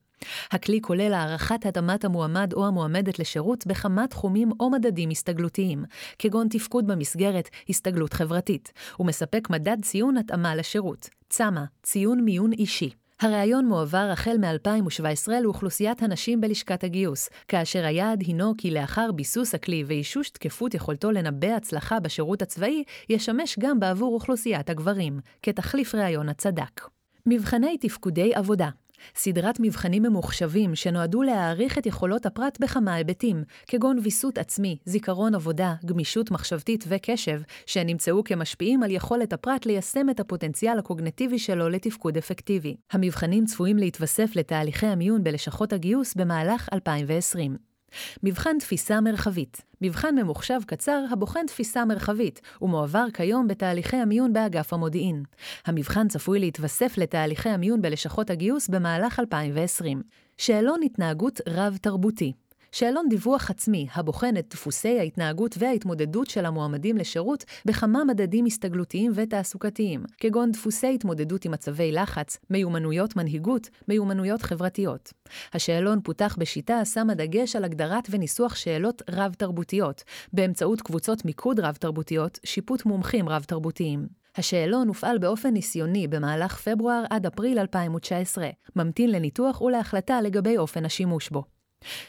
הכלי 0.50 0.80
כולל 0.80 1.12
הערכת 1.14 1.66
התאמת 1.66 2.04
המועמד 2.04 2.52
או 2.52 2.66
המועמדת 2.66 3.18
לשירות 3.18 3.66
בכמה 3.66 4.06
תחומים 4.06 4.50
או 4.60 4.70
מדדים 4.70 5.10
הסתגלותיים, 5.10 5.84
כגון 6.18 6.48
תפקוד 6.50 6.86
במסגרת 6.86 7.48
הסתגלות 7.68 8.12
חברתית, 8.12 8.72
ומספק 9.00 9.50
מדד 9.50 9.76
ציון 9.82 10.16
התאמה 10.16 10.54
לשירות, 10.54 11.08
צמ"ה, 11.28 11.64
ציון 11.82 12.20
מיון 12.20 12.52
אישי. 12.52 12.90
הריאיון 13.20 13.66
מועבר 13.66 14.08
החל 14.12 14.36
מ-2017 14.38 15.32
לאוכלוסיית 15.42 16.02
הנשים 16.02 16.40
בלשכת 16.40 16.84
הגיוס, 16.84 17.28
כאשר 17.48 17.84
היעד 17.84 18.20
הינו 18.20 18.54
כי 18.58 18.70
לאחר 18.70 19.12
ביסוס 19.12 19.54
הכלי 19.54 19.84
ואישוש 19.86 20.30
תקפות 20.30 20.74
יכולתו 20.74 21.10
לנבא 21.10 21.48
הצלחה 21.48 22.00
בשירות 22.00 22.42
הצבאי, 22.42 22.84
ישמש 23.08 23.58
גם 23.58 23.80
בעבור 23.80 24.14
אוכלוסיית 24.14 24.70
הגברים, 24.70 25.20
כתחליף 25.42 25.94
ראיון 25.94 26.28
הצדק. 26.28 26.88
מבחני 27.26 27.78
תפקודי 27.78 28.34
עבודה 28.34 28.68
סדרת 29.14 29.60
מבחנים 29.60 30.02
ממוחשבים 30.02 30.74
שנועדו 30.74 31.22
להעריך 31.22 31.78
את 31.78 31.86
יכולות 31.86 32.26
הפרט 32.26 32.58
בכמה 32.60 32.94
היבטים, 32.94 33.44
כגון 33.66 33.98
ויסות 34.02 34.38
עצמי, 34.38 34.78
זיכרון 34.84 35.34
עבודה, 35.34 35.74
גמישות 35.84 36.30
מחשבתית 36.30 36.84
וקשב, 36.88 37.40
שנמצאו 37.66 38.24
כמשפיעים 38.24 38.82
על 38.82 38.90
יכולת 38.90 39.32
הפרט 39.32 39.66
ליישם 39.66 40.10
את 40.10 40.20
הפוטנציאל 40.20 40.78
הקוגנטיבי 40.78 41.38
שלו 41.38 41.68
לתפקוד 41.68 42.16
אפקטיבי. 42.16 42.76
המבחנים 42.92 43.44
צפויים 43.44 43.76
להתווסף 43.76 44.30
לתהליכי 44.36 44.86
המיון 44.86 45.24
בלשכות 45.24 45.72
הגיוס 45.72 46.14
במהלך 46.14 46.68
2020. 46.72 47.75
מבחן 48.22 48.58
תפיסה 48.58 49.00
מרחבית 49.00 49.62
מבחן 49.80 50.14
ממוחשב 50.14 50.60
קצר 50.66 51.04
הבוחן 51.10 51.46
תפיסה 51.46 51.84
מרחבית, 51.84 52.40
ומועבר 52.62 53.06
כיום 53.14 53.48
בתהליכי 53.48 53.96
המיון 53.96 54.32
באגף 54.32 54.72
המודיעין. 54.72 55.22
המבחן 55.66 56.08
צפוי 56.08 56.38
להתווסף 56.38 56.98
לתהליכי 56.98 57.48
המיון 57.48 57.82
בלשכות 57.82 58.30
הגיוס 58.30 58.68
במהלך 58.68 59.20
2020. 59.20 60.02
שאלון 60.38 60.80
התנהגות 60.82 61.40
רב-תרבותי 61.48 62.32
שאלון 62.72 63.08
דיווח 63.08 63.50
עצמי 63.50 63.86
הבוחן 63.94 64.36
את 64.36 64.46
דפוסי 64.50 64.98
ההתנהגות 64.98 65.54
וההתמודדות 65.58 66.30
של 66.30 66.46
המועמדים 66.46 66.96
לשירות 66.96 67.44
בכמה 67.64 68.04
מדדים 68.04 68.46
הסתגלותיים 68.46 69.12
ותעסוקתיים, 69.14 70.04
כגון 70.18 70.52
דפוסי 70.52 70.94
התמודדות 70.94 71.44
עם 71.44 71.52
מצבי 71.52 71.92
לחץ, 71.92 72.38
מיומנויות 72.50 73.16
מנהיגות, 73.16 73.70
מיומנויות 73.88 74.42
חברתיות. 74.42 75.12
השאלון 75.54 76.00
פותח 76.04 76.36
בשיטה 76.38 76.78
השמה 76.78 77.14
דגש 77.14 77.56
על 77.56 77.64
הגדרת 77.64 78.08
וניסוח 78.10 78.54
שאלות 78.54 79.02
רב-תרבותיות, 79.10 80.02
באמצעות 80.32 80.80
קבוצות 80.80 81.24
מיקוד 81.24 81.60
רב-תרבותיות, 81.60 82.38
שיפוט 82.44 82.86
מומחים 82.86 83.28
רב-תרבותיים. 83.28 84.06
השאלון 84.36 84.88
הופעל 84.88 85.18
באופן 85.18 85.50
ניסיוני 85.50 86.08
במהלך 86.08 86.60
פברואר 86.60 87.04
עד 87.10 87.26
אפריל 87.26 87.58
2019, 87.58 88.48
ממתין 88.76 89.10
לניתוח 89.10 89.62
ולהחלטה 89.62 90.20
לגבי 90.20 90.58
אופן 90.58 90.84
השימוש 90.84 91.30
בו. 91.30 91.55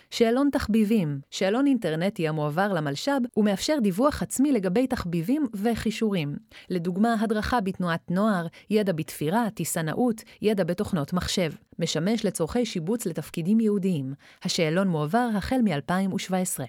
שאלון 0.09 0.49
תחביבים, 0.51 1.19
שאלון 1.31 1.67
אינטרנטי 1.67 2.27
המועבר 2.27 2.73
למלש"ב, 2.73 3.39
ומאפשר 3.39 3.77
דיווח 3.81 4.23
עצמי 4.23 4.51
לגבי 4.51 4.87
תחביבים 4.87 5.47
וכישורים. 5.53 6.35
לדוגמה, 6.69 7.15
הדרכה 7.21 7.61
בתנועת 7.61 8.11
נוער, 8.11 8.47
ידע 8.69 8.93
בתפירה, 8.93 9.49
טיסנאות, 9.49 10.21
ידע 10.41 10.63
בתוכנות 10.63 11.13
מחשב. 11.13 11.51
משמש 11.79 12.25
לצורכי 12.25 12.65
שיבוץ 12.65 13.05
לתפקידים 13.05 13.59
ייעודיים. 13.59 14.13
השאלון 14.43 14.87
מועבר 14.87 15.29
החל 15.35 15.59
מ-2017. 15.63 16.63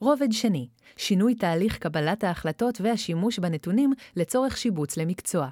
רובד 0.00 0.32
שני, 0.32 0.68
שינוי 0.96 1.34
תהליך 1.34 1.78
קבלת 1.78 2.24
ההחלטות 2.24 2.80
והשימוש 2.80 3.38
בנתונים 3.38 3.92
לצורך 4.16 4.56
שיבוץ 4.56 4.96
למקצוע. 4.96 5.48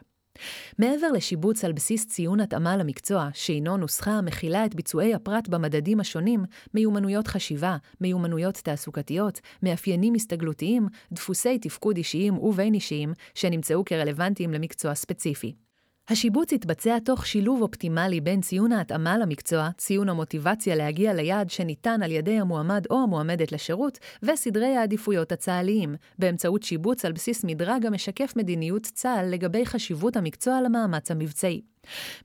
מעבר 0.79 1.13
לשיבוץ 1.13 1.65
על 1.65 1.73
בסיס 1.73 2.07
ציון 2.07 2.41
התאמה 2.41 2.77
למקצוע, 2.77 3.29
שהינו 3.35 3.77
נוסחה 3.77 4.11
המכילה 4.11 4.65
את 4.65 4.75
ביצועי 4.75 5.15
הפרט 5.15 5.49
במדדים 5.49 6.01
השונים, 6.01 6.45
מיומנויות 6.75 7.27
חשיבה, 7.27 7.77
מיומנויות 8.01 8.55
תעסוקתיות, 8.55 9.41
מאפיינים 9.63 10.15
הסתגלותיים, 10.15 10.87
דפוסי 11.13 11.59
תפקוד 11.59 11.97
אישיים 11.97 12.39
ובין 12.39 12.75
אישיים, 12.75 13.13
שנמצאו 13.35 13.85
כרלוונטיים 13.85 14.53
למקצוע 14.53 14.95
ספציפי. 14.95 15.68
השיבוץ 16.11 16.53
יתבצע 16.53 16.99
תוך 16.99 17.27
שילוב 17.27 17.63
אופטימלי 17.63 18.21
בין 18.21 18.41
ציון 18.41 18.73
ההתאמה 18.73 19.19
למקצוע, 19.19 19.69
ציון 19.77 20.09
המוטיבציה 20.09 20.75
להגיע 20.75 21.15
ליעד 21.15 21.51
שניתן 21.51 22.03
על 22.03 22.13
ידי 22.13 22.39
המועמד 22.41 22.85
או 22.91 23.03
המועמדת 23.03 23.53
לשירות, 23.53 23.99
וסדרי 24.23 24.77
העדיפויות 24.77 25.33
הצה"ליים, 25.33 25.95
באמצעות 26.19 26.63
שיבוץ 26.63 27.05
על 27.05 27.13
בסיס 27.13 27.45
מדרג 27.45 27.87
המשקף 27.87 28.33
מדיניות 28.37 28.83
צה"ל 28.83 29.27
לגבי 29.31 29.67
חשיבות 29.67 30.17
המקצוע 30.17 30.61
למאמץ 30.61 31.11
המבצעי. 31.11 31.61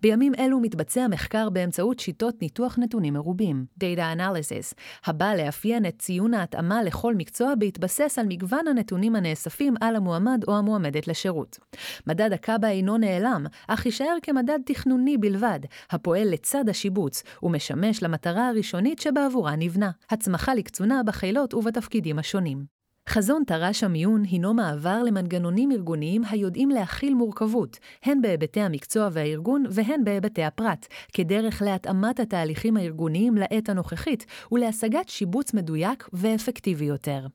בימים 0.02 0.34
אלו 0.40 0.60
מתבצע 0.60 1.08
מחקר 1.08 1.50
באמצעות 1.50 2.00
שיטות 2.00 2.42
ניתוח 2.42 2.80
נתונים 2.80 3.14
מרובים, 3.14 3.66
Data 3.80 4.18
Analysis, 4.18 4.74
הבא 5.06 5.34
לאפיין 5.36 5.86
את 5.86 6.00
ציון 6.00 6.34
ההתאמה 6.34 6.84
לכל 6.84 7.16
מקצוע 7.16 7.56
בהתבסס 7.56 8.20
על 8.20 8.26
מגוון 8.30 8.68
הנתונים 8.68 9.16
הנאספים 9.16 9.74
על 9.82 9.96
המועמד 9.96 10.44
או 10.48 10.58
המועמדת 10.58 11.08
לשירות. 11.08 11.60
מדד 12.08 12.34
הקב"א 12.34 12.68
אינו 12.68 12.98
נעלם, 12.98 13.46
אך 13.68 13.86
יישאר 13.86 14.18
כמדד 14.22 14.60
תכנוני 14.66 15.18
בלבד, 15.18 15.60
הפועל 15.92 16.30
לצד 16.30 16.70
השיבוץ, 16.70 17.24
ומשמש 17.44 18.04
למטרה 18.04 18.50
הראשונית 18.50 19.00
שבעבורה 19.00 19.56
נבנה, 19.56 19.92
הצמחה 20.10 20.54
לקצונה 20.54 21.04
בחילות 21.04 21.54
ובתפקידים 21.54 22.20
השונים. 22.20 22.73
חזון 23.10 23.44
תר"ש 23.48 23.84
המיון 23.84 24.24
הינו 24.24 24.54
מעבר 24.54 25.04
למנגנונים 25.04 25.72
ארגוניים 25.72 26.22
היודעים 26.30 26.70
להכיל 26.70 27.14
מורכבות, 27.14 27.80
הן 28.04 28.22
בהיבטי 28.22 28.62
המקצוע 28.62 29.10
והארגון 29.12 29.64
והן 29.70 30.04
בהיבטי 30.04 30.44
הפרט, 30.44 30.88
כדרך 31.14 31.62
להתאמת 31.62 32.20
התהליכים 32.20 32.78
הארגוניים 32.78 33.38
לעת 33.38 33.70
הנוכחית 33.70 34.26
ולהשגת 34.52 35.10
שיבוץ 35.10 35.54
מדויק 35.54 36.10
ואפקטיבי 36.14 36.86
יותר. 36.86 37.28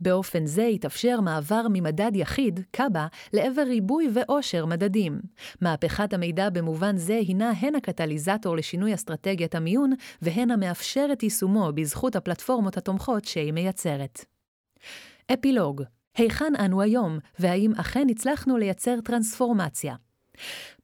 באופן 0.00 0.46
זה 0.46 0.62
יתאפשר 0.62 1.20
מעבר 1.20 1.66
ממדד 1.70 2.10
יחיד, 2.14 2.60
קב"א, 2.70 3.06
לעבר 3.32 3.62
ריבוי 3.62 4.08
ועושר 4.12 4.66
מדדים. 4.66 5.20
מהפכת 5.60 6.12
המידע 6.12 6.50
במובן 6.50 6.96
זה 6.96 7.14
הינה 7.14 7.52
הן 7.60 7.74
הקטליזטור 7.74 8.56
לשינוי 8.56 8.94
אסטרטגיית 8.94 9.54
המיון, 9.54 9.92
והן 10.22 10.50
המאפשר 10.50 11.06
את 11.12 11.22
יישומו 11.22 11.70
בזכות 11.74 12.16
הפלטפורמות 12.16 12.76
התומכות 12.76 13.24
שהיא 13.24 13.52
מייצרת. 13.52 14.33
אפילוג, 15.32 15.82
היכן 16.16 16.52
אנו 16.64 16.82
היום, 16.82 17.18
והאם 17.38 17.72
אכן 17.76 18.06
הצלחנו 18.10 18.56
לייצר 18.56 19.00
טרנספורמציה? 19.00 19.94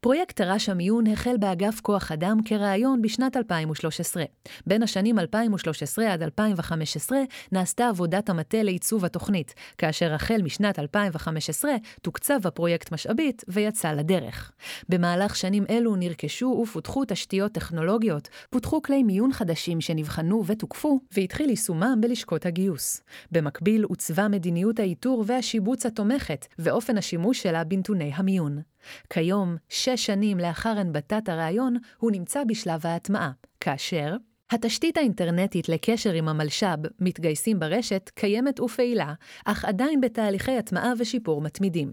פרויקט 0.00 0.36
תר"ש 0.36 0.68
המיון 0.68 1.06
החל 1.06 1.36
באגף 1.36 1.80
כוח 1.80 2.12
אדם 2.12 2.38
כרעיון 2.44 3.02
בשנת 3.02 3.36
2013. 3.36 4.24
בין 4.66 4.82
השנים 4.82 5.18
2013 5.18 6.12
עד 6.12 6.22
2015 6.22 7.18
נעשתה 7.52 7.88
עבודת 7.88 8.28
המטה 8.28 8.62
לעיצוב 8.62 9.04
התוכנית, 9.04 9.54
כאשר 9.78 10.14
החל 10.14 10.42
משנת 10.42 10.78
2015 10.78 11.70
תוקצב 12.02 12.46
הפרויקט 12.46 12.92
משאבית 12.92 13.44
ויצא 13.48 13.92
לדרך. 13.92 14.52
במהלך 14.88 15.36
שנים 15.36 15.64
אלו 15.70 15.96
נרכשו 15.96 16.60
ופותחו 16.62 17.04
תשתיות 17.08 17.52
טכנולוגיות, 17.52 18.28
פותחו 18.50 18.82
כלי 18.82 19.02
מיון 19.02 19.32
חדשים 19.32 19.80
שנבחנו 19.80 20.46
ותוקפו, 20.46 21.00
והתחיל 21.12 21.50
יישומם 21.50 21.98
בלשכות 22.00 22.46
הגיוס. 22.46 23.02
במקביל 23.32 23.84
עוצבה 23.84 24.28
מדיניות 24.28 24.78
האיתור 24.78 25.24
והשיבוץ 25.26 25.86
התומכת, 25.86 26.46
ואופן 26.58 26.98
השימוש 26.98 27.42
שלה 27.42 27.64
בנתוני 27.64 28.12
המיון. 28.14 28.69
כיום, 29.10 29.56
שש 29.68 30.06
שנים 30.06 30.38
לאחר 30.38 30.78
הנבטת 30.78 31.28
הרעיון, 31.28 31.76
הוא 31.98 32.10
נמצא 32.10 32.44
בשלב 32.44 32.86
ההטמעה, 32.86 33.30
כאשר 33.60 34.16
התשתית 34.50 34.96
האינטרנטית 34.96 35.68
לקשר 35.68 36.12
עם 36.12 36.28
המלש"ב, 36.28 36.86
מתגייסים 37.00 37.60
ברשת, 37.60 38.10
קיימת 38.14 38.60
ופעילה, 38.60 39.12
אך 39.44 39.64
עדיין 39.64 40.00
בתהליכי 40.00 40.56
הטמעה 40.56 40.92
ושיפור 40.98 41.40
מתמידים. 41.40 41.92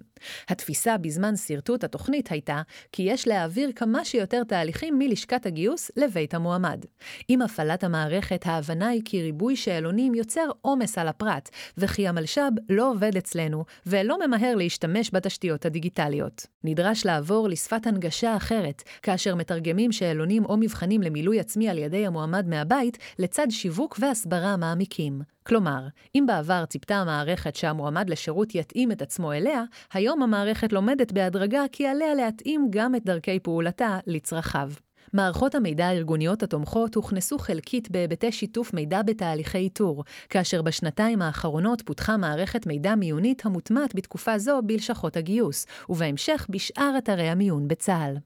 התפיסה 0.49 0.97
בזמן 0.97 1.35
שרטוט 1.35 1.83
התוכנית 1.83 2.31
הייתה 2.31 2.61
כי 2.91 3.03
יש 3.03 3.27
להעביר 3.27 3.71
כמה 3.75 4.05
שיותר 4.05 4.43
תהליכים 4.43 4.99
מלשכת 4.99 5.45
הגיוס 5.45 5.91
לבית 5.97 6.33
המועמד. 6.33 6.85
עם 7.27 7.41
הפעלת 7.41 7.83
המערכת, 7.83 8.47
ההבנה 8.47 8.87
היא 8.87 9.01
כי 9.05 9.21
ריבוי 9.21 9.55
שאלונים 9.55 10.15
יוצר 10.15 10.47
עומס 10.61 10.97
על 10.97 11.07
הפרט, 11.07 11.49
וכי 11.77 12.07
המלש"ב 12.07 12.51
לא 12.69 12.91
עובד 12.91 13.17
אצלנו, 13.17 13.65
ולא 13.85 14.27
ממהר 14.27 14.55
להשתמש 14.55 15.09
בתשתיות 15.13 15.65
הדיגיטליות. 15.65 16.45
נדרש 16.63 17.05
לעבור 17.05 17.49
לשפת 17.49 17.87
הנגשה 17.87 18.37
אחרת, 18.37 18.83
כאשר 19.01 19.35
מתרגמים 19.35 19.91
שאלונים 19.91 20.45
או 20.45 20.57
מבחנים 20.57 21.01
למילוי 21.01 21.39
עצמי 21.39 21.69
על 21.69 21.77
ידי 21.77 22.07
המועמד 22.07 22.46
מהבית, 22.47 22.97
לצד 23.19 23.47
שיווק 23.49 23.97
והסברה 23.99 24.57
מעמיקים. 24.57 25.21
כלומר, 25.43 25.87
אם 26.15 26.23
בעבר 26.27 26.65
ציפתה 26.65 26.95
המערכת 26.95 27.55
שהמועמד 27.55 28.09
לשירות 28.09 28.55
יתאים 28.55 28.91
את 28.91 29.01
עצמו 29.01 29.33
אליה, 29.33 29.63
היום 29.93 30.23
המערכת 30.23 30.73
לומדת 30.73 31.11
בהדרגה 31.11 31.63
כי 31.71 31.87
עליה 31.87 32.15
להתאים 32.15 32.67
גם 32.69 32.95
את 32.95 33.05
דרכי 33.05 33.39
פעולתה 33.39 33.99
לצרכיו. 34.07 34.69
מערכות 35.13 35.55
המידע 35.55 35.87
הארגוניות 35.87 36.43
התומכות 36.43 36.95
הוכנסו 36.95 37.37
חלקית 37.37 37.91
בהיבטי 37.91 38.31
שיתוף 38.31 38.73
מידע 38.73 39.01
בתהליכי 39.01 39.57
איתור, 39.57 40.03
כאשר 40.29 40.61
בשנתיים 40.61 41.21
האחרונות 41.21 41.81
פותחה 41.81 42.17
מערכת 42.17 42.67
מידע 42.67 42.95
מיונית 42.95 43.45
המוטמעת 43.45 43.95
בתקופה 43.95 44.37
זו 44.37 44.59
בלשכות 44.63 45.17
הגיוס, 45.17 45.65
ובהמשך 45.89 46.47
בשאר 46.49 46.95
אתרי 46.97 47.29
המיון 47.29 47.67
בצה"ל. 47.67 48.17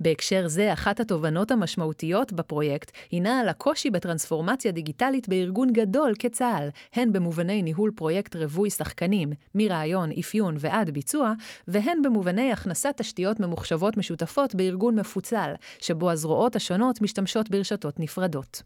בהקשר 0.00 0.48
זה, 0.48 0.72
אחת 0.72 1.00
התובנות 1.00 1.50
המשמעותיות 1.50 2.32
בפרויקט 2.32 2.90
הינה 3.10 3.40
על 3.40 3.48
הקושי 3.48 3.90
בטרנספורמציה 3.90 4.72
דיגיטלית 4.72 5.28
בארגון 5.28 5.72
גדול 5.72 6.12
כצה"ל, 6.18 6.68
הן 6.94 7.12
במובני 7.12 7.62
ניהול 7.62 7.90
פרויקט 7.96 8.36
רווי 8.36 8.70
שחקנים, 8.70 9.32
מרעיון, 9.54 10.10
אפיון 10.20 10.56
ועד 10.58 10.90
ביצוע, 10.90 11.32
והן 11.68 12.02
במובני 12.02 12.52
הכנסת 12.52 12.94
תשתיות 12.96 13.40
ממוחשבות 13.40 13.96
משותפות 13.96 14.54
בארגון 14.54 14.98
מפוצל, 14.98 15.52
שבו 15.78 16.10
הזרועות 16.10 16.56
השונות 16.56 17.02
משתמשות 17.02 17.50
ברשתות 17.50 18.00
נפרדות. 18.00 18.62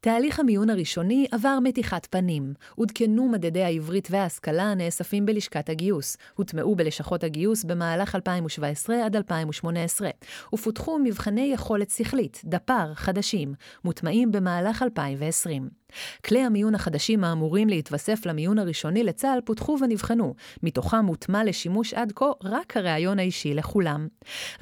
תהליך 0.00 0.40
המיון 0.40 0.70
הראשוני 0.70 1.26
עבר 1.30 1.58
מתיחת 1.62 2.06
פנים. 2.10 2.54
עודכנו 2.74 3.28
מדדי 3.28 3.62
העברית 3.62 4.08
וההשכלה 4.10 4.62
הנאספים 4.62 5.26
בלשכת 5.26 5.68
הגיוס, 5.68 6.16
הוטמעו 6.34 6.76
בלשכות 6.76 7.24
הגיוס 7.24 7.64
במהלך 7.64 8.14
2017 8.14 9.04
עד 9.04 9.16
2018, 9.16 10.10
ופותחו 10.54 10.98
מבחני 10.98 11.50
יכולת 11.54 11.90
שכלית, 11.90 12.42
דפ"ר, 12.44 12.94
חדשים, 12.94 13.54
מוטמעים 13.84 14.32
במהלך 14.32 14.82
2020. 14.82 15.81
כלי 16.24 16.40
המיון 16.40 16.74
החדשים 16.74 17.24
האמורים 17.24 17.68
להתווסף 17.68 18.26
למיון 18.26 18.58
הראשוני 18.58 19.04
לצה"ל 19.04 19.40
פותחו 19.44 19.76
ונבחנו, 19.80 20.34
מתוכם 20.62 21.06
הוטמע 21.06 21.44
לשימוש 21.44 21.94
עד 21.94 22.12
כה 22.16 22.26
רק 22.44 22.76
הראיון 22.76 23.18
האישי 23.18 23.54
לכולם. 23.54 24.08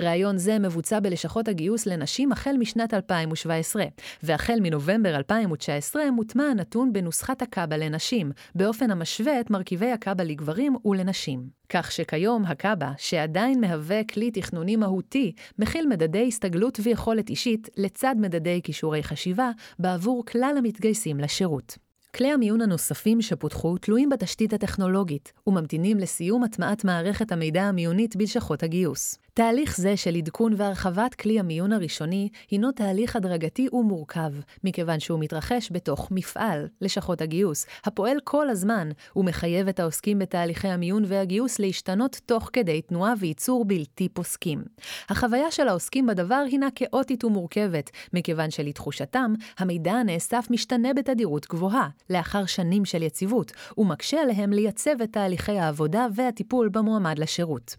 ראיון 0.01 0.38
זה 0.38 0.59
מבוצע 0.59 1.01
בלשכות 1.01 1.49
הגיוס 1.49 1.87
לנשים 1.87 2.33
החל 2.33 2.57
משנת 2.59 2.95
2017, 2.95 3.85
והחל 4.23 4.59
מנובמבר 4.62 5.16
2019 5.16 6.11
מוטמע 6.11 6.45
הנתון 6.45 6.93
בנוסחת 6.93 7.43
הקב"א 7.43 7.77
לנשים, 7.77 8.33
באופן 8.55 8.90
המשווה 8.90 9.40
את 9.40 9.51
מרכיבי 9.51 9.90
הקב"א 9.90 10.23
לגברים 10.23 10.77
ולנשים. 10.85 11.60
כך 11.70 11.92
שכיום 11.92 12.44
הקאבה, 12.44 12.92
שעדיין 12.98 13.61
מהווה 13.61 14.04
כלי 14.04 14.30
תכנוני 14.30 14.76
מהותי, 14.76 15.33
מכיל 15.59 15.87
מדדי 15.87 16.24
הסתגלות 16.28 16.80
ויכולת 16.83 17.30
אישית 17.30 17.68
לצד 17.76 18.14
מדדי 18.18 18.61
כישורי 18.64 19.02
חשיבה 19.02 19.50
בעבור 19.78 20.24
כלל 20.26 20.54
המתגייסים 20.59 21.20
לשירות. 21.20 21.78
כלי 22.14 22.33
המיון 22.33 22.61
הנוספים 22.61 23.22
שפותחו 23.22 23.78
תלויים 23.78 24.09
בתשתית 24.09 24.52
הטכנולוגית, 24.52 25.33
וממתינים 25.46 25.98
לסיום 25.98 26.44
הטמעת 26.44 26.85
מערכת 26.85 27.33
המידע 27.33 27.62
המיונית 27.62 28.16
בלשכות 28.16 28.62
הגיוס. 28.62 29.18
תהליך 29.40 29.76
זה 29.76 29.96
של 29.96 30.16
עדכון 30.16 30.55
והרחבת 30.57 31.14
כלי 31.14 31.40
המיון 31.40 31.72
הראשוני 31.72 32.29
הינו 32.50 32.72
תהליך 32.72 33.16
הדרגתי 33.16 33.68
ומורכב, 33.72 34.33
מכיוון 34.64 35.00
שהוא 35.00 35.20
מתרחש 35.20 35.68
בתוך 35.72 36.09
מפעל, 36.11 36.68
לשכות 36.81 37.20
הגיוס, 37.20 37.66
הפועל 37.85 38.16
כל 38.24 38.50
הזמן, 38.50 38.88
ומחייב 39.16 39.68
את 39.68 39.81
העוסקים 39.81 40.18
בתהליכי 40.18 40.68
המיון 40.68 41.03
והגיוס 41.07 41.59
להשתנות 41.59 42.20
תוך 42.26 42.50
כדי 42.53 42.83
תנועה 42.83 43.14
וייצור 43.18 43.64
בלתי 43.64 44.09
פוסקים. 44.09 44.64
החוויה 45.09 45.50
של 45.50 45.68
העוסקים 45.68 46.07
בדבר 46.07 46.42
הינה 46.46 46.68
כאוטית 46.74 47.24
ומורכבת, 47.24 47.90
מכיוון 48.12 48.50
שלתחושתם, 48.50 49.35
המידע 49.59 49.92
הנאסף 49.92 50.46
משתנה 50.50 50.94
בתדירות 50.94 51.46
גבוהה, 51.46 51.88
לאחר 52.11 52.46
שנים 52.46 52.85
של 52.85 53.03
יציבות, 53.03 53.53
ומקשה 53.79 54.20
עליהם 54.20 54.53
לייצב 54.53 55.03
את 55.03 55.12
תהליכי 55.12 55.59
העבודה 55.59 56.07
והטיפול 56.14 56.68
במועמד 56.68 57.18
לשירות. 57.18 57.76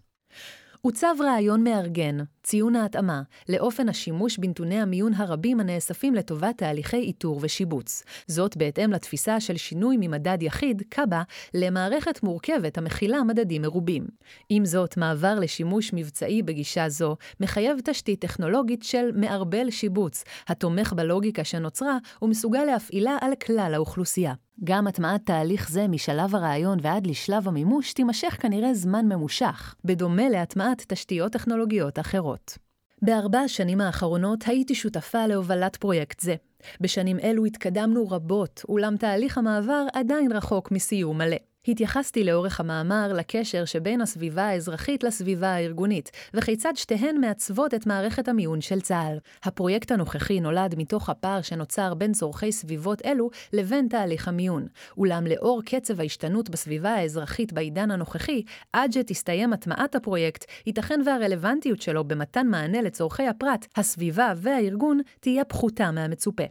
עוצב 0.86 1.14
רעיון 1.20 1.64
מארגן, 1.64 2.18
ציון 2.42 2.76
ההתאמה, 2.76 3.22
לאופן 3.48 3.88
השימוש 3.88 4.38
בנתוני 4.38 4.80
המיון 4.80 5.14
הרבים 5.14 5.60
הנאספים 5.60 6.14
לטובת 6.14 6.58
תהליכי 6.58 6.96
איתור 6.96 7.38
ושיבוץ. 7.42 8.02
זאת 8.26 8.56
בהתאם 8.56 8.92
לתפיסה 8.92 9.40
של 9.40 9.56
שינוי 9.56 9.96
ממדד 10.00 10.38
יחיד, 10.40 10.82
קב"א, 10.88 11.22
למערכת 11.54 12.22
מורכבת 12.22 12.78
המכילה 12.78 13.22
מדדים 13.22 13.62
מרובים. 13.62 14.06
עם 14.48 14.64
זאת, 14.64 14.96
מעבר 14.96 15.34
לשימוש 15.40 15.90
מבצעי 15.92 16.42
בגישה 16.42 16.88
זו 16.88 17.16
מחייב 17.40 17.80
תשתית 17.84 18.20
טכנולוגית 18.20 18.82
של 18.82 19.10
מערבל 19.14 19.70
שיבוץ, 19.70 20.24
התומך 20.48 20.92
בלוגיקה 20.92 21.44
שנוצרה 21.44 21.98
ומסוגל 22.22 22.64
להפעילה 22.64 23.16
על 23.20 23.32
כלל 23.34 23.72
האוכלוסייה. 23.74 24.34
גם 24.64 24.86
הטמעת 24.86 25.26
תהליך 25.26 25.70
זה 25.70 25.88
משלב 25.88 26.34
הרעיון 26.34 26.78
ועד 26.82 27.06
לשלב 27.06 27.48
המימוש 27.48 27.92
תימשך 27.92 28.36
כנראה 28.40 28.74
זמן 28.74 29.06
ממושך, 29.06 29.74
בדומה 29.84 30.28
להטמעת 30.28 30.84
תשתיות 30.88 31.32
טכנולוגיות 31.32 31.98
אחרות. 31.98 32.58
בארבע 33.02 33.38
השנים 33.38 33.80
האחרונות 33.80 34.44
הייתי 34.46 34.74
שותפה 34.74 35.26
להובלת 35.26 35.76
פרויקט 35.76 36.20
זה. 36.20 36.34
בשנים 36.80 37.18
אלו 37.18 37.44
התקדמנו 37.44 38.08
רבות, 38.08 38.62
אולם 38.68 38.96
תהליך 38.96 39.38
המעבר 39.38 39.86
עדיין 39.92 40.32
רחוק 40.32 40.70
מסיום 40.70 41.18
מלא. 41.18 41.36
התייחסתי 41.68 42.24
לאורך 42.24 42.60
המאמר 42.60 43.12
לקשר 43.12 43.64
שבין 43.64 44.00
הסביבה 44.00 44.42
האזרחית 44.42 45.04
לסביבה 45.04 45.48
הארגונית, 45.48 46.10
וכיצד 46.34 46.72
שתיהן 46.76 47.20
מעצבות 47.20 47.74
את 47.74 47.86
מערכת 47.86 48.28
המיון 48.28 48.60
של 48.60 48.80
צה"ל. 48.80 49.18
הפרויקט 49.44 49.90
הנוכחי 49.90 50.40
נולד 50.40 50.74
מתוך 50.78 51.10
הפער 51.10 51.42
שנוצר 51.42 51.94
בין 51.94 52.12
צורכי 52.12 52.52
סביבות 52.52 53.06
אלו 53.06 53.30
לבין 53.52 53.88
תהליך 53.88 54.28
המיון. 54.28 54.66
אולם 54.98 55.26
לאור 55.26 55.62
קצב 55.64 56.00
ההשתנות 56.00 56.50
בסביבה 56.50 56.90
האזרחית 56.90 57.52
בעידן 57.52 57.90
הנוכחי, 57.90 58.42
עד 58.72 58.92
שתסתיים 58.92 59.52
הטמעת 59.52 59.94
הפרויקט, 59.94 60.44
ייתכן 60.66 61.00
והרלוונטיות 61.06 61.82
שלו 61.82 62.04
במתן 62.04 62.46
מענה 62.46 62.82
לצורכי 62.82 63.26
הפרט, 63.26 63.66
הסביבה 63.76 64.32
והארגון 64.36 65.00
תהיה 65.20 65.44
פחותה 65.44 65.90
מהמצופה. 65.90 66.44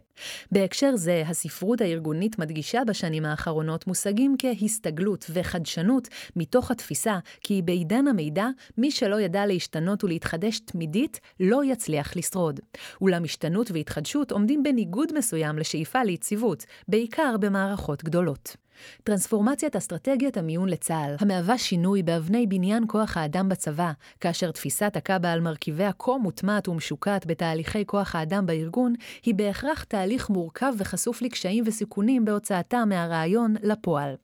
בהקשר 0.52 0.96
זה, 0.96 1.22
הספרות 1.26 1.80
הארגונית 1.80 2.38
מדגישה 2.38 2.84
בשנים 2.86 3.24
האחרונות 3.24 3.86
מושגים 3.86 4.36
כהסתגלות. 4.38 5.01
הסתגלות 5.02 5.26
וחדשנות 5.32 6.08
מתוך 6.36 6.70
התפיסה 6.70 7.18
כי 7.40 7.62
בעידן 7.62 8.08
המידע, 8.08 8.46
מי 8.78 8.90
שלא 8.90 9.20
ידע 9.20 9.46
להשתנות 9.46 10.04
ולהתחדש 10.04 10.58
תמידית, 10.58 11.20
לא 11.40 11.64
יצליח 11.64 12.16
לשרוד. 12.16 12.60
אולם 13.00 13.24
השתנות 13.24 13.70
והתחדשות 13.70 14.32
עומדים 14.32 14.62
בניגוד 14.62 15.12
מסוים 15.18 15.58
לשאיפה 15.58 16.02
ליציבות, 16.02 16.64
בעיקר 16.88 17.36
במערכות 17.40 18.04
גדולות. 18.04 18.56
טרנספורמציית 19.04 19.76
אסטרטגיית 19.76 20.36
המיון 20.36 20.68
לצה"ל, 20.68 21.16
המהווה 21.20 21.58
שינוי 21.58 22.02
באבני 22.02 22.46
בניין 22.46 22.84
כוח 22.88 23.16
האדם 23.16 23.48
בצבא, 23.48 23.92
כאשר 24.20 24.50
תפיסת 24.50 24.92
הקב"א 24.96 25.28
על 25.28 25.40
מרכיביה 25.40 25.90
כה 25.98 26.12
מוטמעת 26.18 26.68
ומשוקעת 26.68 27.26
בתהליכי 27.26 27.86
כוח 27.86 28.14
האדם 28.14 28.46
בארגון, 28.46 28.94
היא 29.24 29.34
בהכרח 29.34 29.84
תהליך 29.84 30.30
מורכב 30.30 30.72
וחשוף 30.78 31.22
לקשיים 31.22 31.64
וסיכונים 31.66 32.24
בהוצאתה 32.24 32.84
מהרעיון 32.84 33.54
לפועל. 33.62 34.14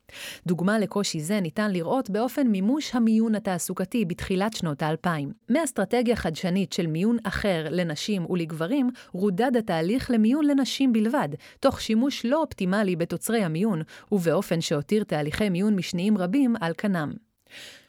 דוגמה 0.47 0.79
לקושי 0.79 1.21
זה 1.21 1.41
ניתן 1.41 1.71
לראות 1.71 2.11
באופן 2.11 2.47
מימוש 2.47 2.95
המיון 2.95 3.35
התעסוקתי 3.35 4.05
בתחילת 4.05 4.53
שנות 4.53 4.83
האלפיים. 4.83 5.33
מאסטרטגיה 5.49 6.17
חדשנית 6.17 6.73
של 6.73 6.87
מיון 6.87 7.17
אחר 7.25 7.67
לנשים 7.71 8.31
ולגברים, 8.31 8.91
רודד 9.13 9.57
התהליך 9.57 10.11
למיון 10.11 10.45
לנשים 10.47 10.93
בלבד, 10.93 11.29
תוך 11.61 11.81
שימוש 11.81 12.27
לא 12.27 12.43
אופטימלי 12.43 12.97
בתוצרי 12.97 13.45
המיון, 13.45 13.83
ובאופן 14.13 14.48
באופן 14.49 14.61
שהותיר 14.61 15.05
תהליכי 15.05 15.49
מיון 15.49 15.77
משניים 15.77 16.19
רבים 16.19 16.55
על 16.61 16.73
כנם. 16.79 17.13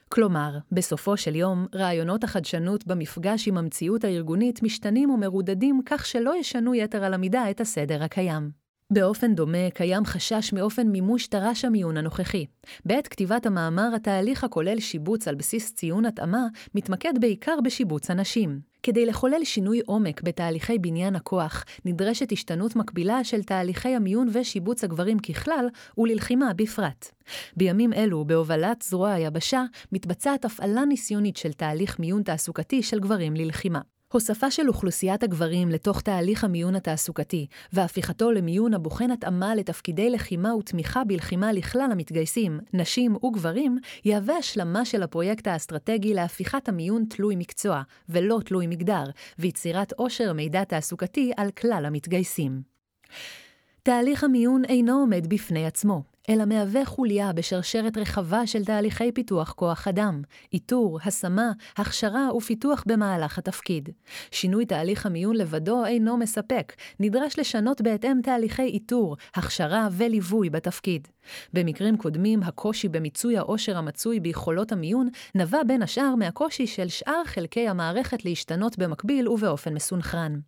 כלומר, 0.09 0.57
בסופו 0.71 1.17
של 1.17 1.35
יום, 1.35 1.65
רעיונות 1.75 2.23
החדשנות 2.23 2.87
במפגש 2.87 3.47
עם 3.47 3.57
המציאות 3.57 4.03
הארגונית 4.03 4.63
משתנים 4.63 5.09
ומרודדים 5.09 5.81
כך 5.85 6.05
שלא 6.05 6.35
ישנו 6.35 6.75
יתר 6.75 7.03
על 7.03 7.13
המידה 7.13 7.49
את 7.49 7.61
הסדר 7.61 8.03
הקיים. 8.03 8.58
באופן 8.93 9.35
דומה, 9.35 9.69
קיים 9.73 10.05
חשש 10.05 10.53
מאופן 10.53 10.87
מימוש 10.87 11.27
תר"ש 11.27 11.65
המיון 11.65 11.97
הנוכחי. 11.97 12.45
בעת 12.85 13.07
כתיבת 13.07 13.45
המאמר, 13.45 13.89
התהליך 13.95 14.43
הכולל 14.43 14.79
שיבוץ 14.79 15.27
על 15.27 15.35
בסיס 15.35 15.73
ציון 15.73 16.05
התאמה, 16.05 16.47
מתמקד 16.75 17.13
בעיקר 17.21 17.55
בשיבוץ 17.63 18.09
אנשים. 18.11 18.59
כדי 18.83 19.05
לחולל 19.05 19.43
שינוי 19.43 19.81
עומק 19.85 20.21
בתהליכי 20.21 20.79
בניין 20.79 21.15
הכוח, 21.15 21.65
נדרשת 21.85 22.31
השתנות 22.31 22.75
מקבילה 22.75 23.23
של 23.23 23.43
תהליכי 23.43 23.95
המיון 23.95 24.27
ושיבוץ 24.33 24.83
הגברים 24.83 25.19
ככלל, 25.19 25.67
וללחימה 25.97 26.53
בפרט. 26.53 27.11
בימים 27.57 27.93
אלו, 27.93 28.25
בהובלת 28.25 28.81
זרוע 28.81 29.11
היבשה, 29.11 29.63
מתבצעת 29.91 30.45
הפעלה 30.45 30.85
ניסיונית 30.85 31.37
של 31.37 31.53
תהליך 31.53 31.99
מיון 31.99 32.23
תעסוקתי 32.23 32.83
של 32.83 32.99
גברים 32.99 33.35
ללחימה. 33.35 33.79
הוספה 34.13 34.51
של 34.51 34.67
אוכלוסיית 34.67 35.23
הגברים 35.23 35.69
לתוך 35.69 36.01
תהליך 36.01 36.43
המיון 36.43 36.75
התעסוקתי, 36.75 37.47
והפיכתו 37.73 38.31
למיון 38.31 38.73
הבוחן 38.73 39.11
התאמה 39.11 39.55
לתפקידי 39.55 40.09
לחימה 40.09 40.55
ותמיכה 40.55 41.03
בלחימה 41.03 41.51
לכלל 41.51 41.89
המתגייסים, 41.91 42.59
נשים 42.73 43.15
וגברים, 43.15 43.77
יהווה 44.05 44.37
השלמה 44.37 44.85
של 44.85 45.03
הפרויקט 45.03 45.47
האסטרטגי 45.47 46.13
להפיכת 46.13 46.69
המיון 46.69 47.05
תלוי 47.09 47.35
מקצוע, 47.35 47.81
ולא 48.09 48.39
תלוי 48.45 48.67
מגדר, 48.67 49.03
ויצירת 49.39 49.93
עושר 49.93 50.33
מידע 50.33 50.63
תעסוקתי 50.63 51.31
על 51.37 51.51
כלל 51.51 51.83
המתגייסים. 51.85 52.61
תהליך 53.83 54.23
המיון 54.23 54.65
אינו 54.65 54.93
עומד 54.93 55.27
בפני 55.27 55.65
עצמו, 55.65 56.03
אלא 56.29 56.45
מהווה 56.45 56.85
חוליה 56.85 57.33
בשרשרת 57.33 57.97
רחבה 57.97 58.47
של 58.47 58.65
תהליכי 58.65 59.11
פיתוח 59.11 59.51
כוח 59.51 59.87
אדם, 59.87 60.21
איתור, 60.53 60.99
השמה, 61.05 61.51
הכשרה 61.77 62.35
ופיתוח 62.35 62.83
במהלך 62.87 63.37
התפקיד. 63.37 63.89
שינוי 64.31 64.65
תהליך 64.65 65.05
המיון 65.05 65.35
לבדו 65.35 65.85
אינו 65.85 66.17
מספק, 66.17 66.73
נדרש 66.99 67.39
לשנות 67.39 67.81
בהתאם 67.81 68.19
תהליכי 68.23 68.61
איתור, 68.61 69.17
הכשרה 69.35 69.87
וליווי 69.91 70.49
בתפקיד. 70.49 71.07
במקרים 71.53 71.97
קודמים, 71.97 72.43
הקושי 72.43 72.87
במיצוי 72.87 73.37
העושר 73.37 73.77
המצוי 73.77 74.19
ביכולות 74.19 74.71
המיון 74.71 75.09
נבע 75.35 75.63
בין 75.67 75.81
השאר 75.81 76.15
מהקושי 76.15 76.67
של 76.67 76.87
שאר 76.87 77.23
חלקי 77.25 77.67
המערכת 77.67 78.25
להשתנות 78.25 78.77
במקביל 78.77 79.29
ובאופן 79.29 79.73
מסונכרן. 79.73 80.39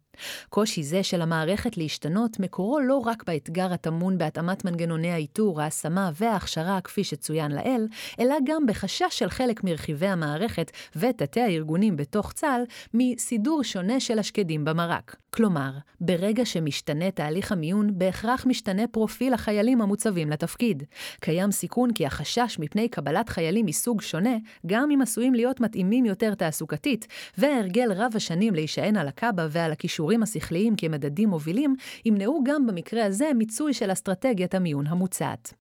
קושי 0.50 0.84
זה 0.84 1.04
של 1.04 1.22
המערכת 1.22 1.78
להשתנות 1.78 2.40
מקורו 2.40 2.80
לא 2.80 2.98
רק 2.98 3.24
באתגר 3.28 3.74
הטמון 3.74 4.18
בהתאמת 4.18 4.66
מנגנוני 4.66 5.12
האיתור, 5.12 5.62
ההשמה 5.62 6.12
וההכשרה 6.16 6.82
כפי 6.82 7.04
שצוין 7.04 7.52
לעיל, 7.52 7.88
אלא 8.20 8.36
גם 8.46 8.66
בחשש 8.66 9.06
של 9.10 9.30
חלק 9.30 9.64
מרכיבי 9.64 10.08
המערכת 10.08 10.72
ותתי 10.96 11.42
הארגונים 11.42 11.96
בתוך 11.96 12.34
צה"ל 12.34 12.64
מסידור 12.94 13.64
שונה 13.64 14.00
של 14.00 14.20
השקדים 14.20 14.66
במרק. 14.66 15.16
כלומר, 15.34 15.72
ברגע 16.02 16.46
שמשתנה 16.46 17.12
תהליך 17.12 17.52
המיון, 17.52 17.90
בהכרח 17.94 18.46
משתנה 18.46 18.88
פרופיל 18.88 19.34
החיילים 19.34 19.82
המוצבים 19.82 20.30
לתפקיד. 20.30 20.84
קיים 21.20 21.52
סיכון 21.52 21.94
כי 21.94 22.06
החשש 22.06 22.60
מפני 22.60 22.90
קבלת 22.90 23.30
חיילים 23.30 23.66
מסוג 23.66 24.02
שונה, 24.02 24.36
גם 24.66 24.92
אם 24.92 25.02
עשויים 25.02 25.34
להיות 25.34 25.60
מתאימים 25.60 26.06
יותר 26.06 26.36
תעסוקתית, 26.36 27.08
וההרגל 27.38 27.92
רב 27.96 28.12
השנים 28.16 28.56
להישען 28.56 28.98
על 28.98 29.08
הקב"א 29.08 29.48
ועל 29.50 29.72
הכישורים 30.02 30.24
השכליים 30.24 30.76
כמדדים 30.76 31.30
מובילים, 31.30 31.76
ימנעו 32.06 32.44
גם 32.44 32.68
במקרה 32.68 33.06
הזה 33.06 33.32
מיצוי 33.36 33.74
של 33.74 33.92
אסטרטגיית 33.92 34.56
המיון 34.56 34.88
המוצעת. 34.88 35.54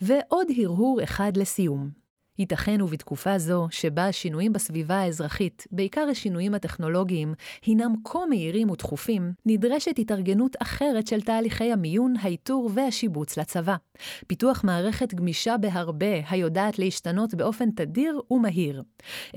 ועוד 0.00 0.46
הרהור 0.58 1.02
אחד 1.02 1.36
לסיום. 1.36 1.90
ייתכן 2.38 2.82
ובתקופה 2.82 3.38
זו, 3.38 3.66
שבה 3.70 4.06
השינויים 4.06 4.52
בסביבה 4.52 4.94
האזרחית, 4.94 5.66
בעיקר 5.70 6.06
השינויים 6.10 6.54
הטכנולוגיים, 6.54 7.34
הינם 7.66 7.94
כה 8.04 8.18
מהירים 8.28 8.70
ותכופים, 8.70 9.32
נדרשת 9.46 9.98
התארגנות 9.98 10.56
אחרת 10.62 11.06
של 11.06 11.20
תהליכי 11.20 11.72
המיון, 11.72 12.14
האיתור 12.20 12.70
והשיבוץ 12.74 13.38
לצבא. 13.38 13.76
פיתוח 14.26 14.64
מערכת 14.64 15.14
גמישה 15.14 15.56
בהרבה, 15.56 16.28
היודעת 16.30 16.78
להשתנות 16.78 17.34
באופן 17.34 17.70
תדיר 17.70 18.20
ומהיר. 18.30 18.82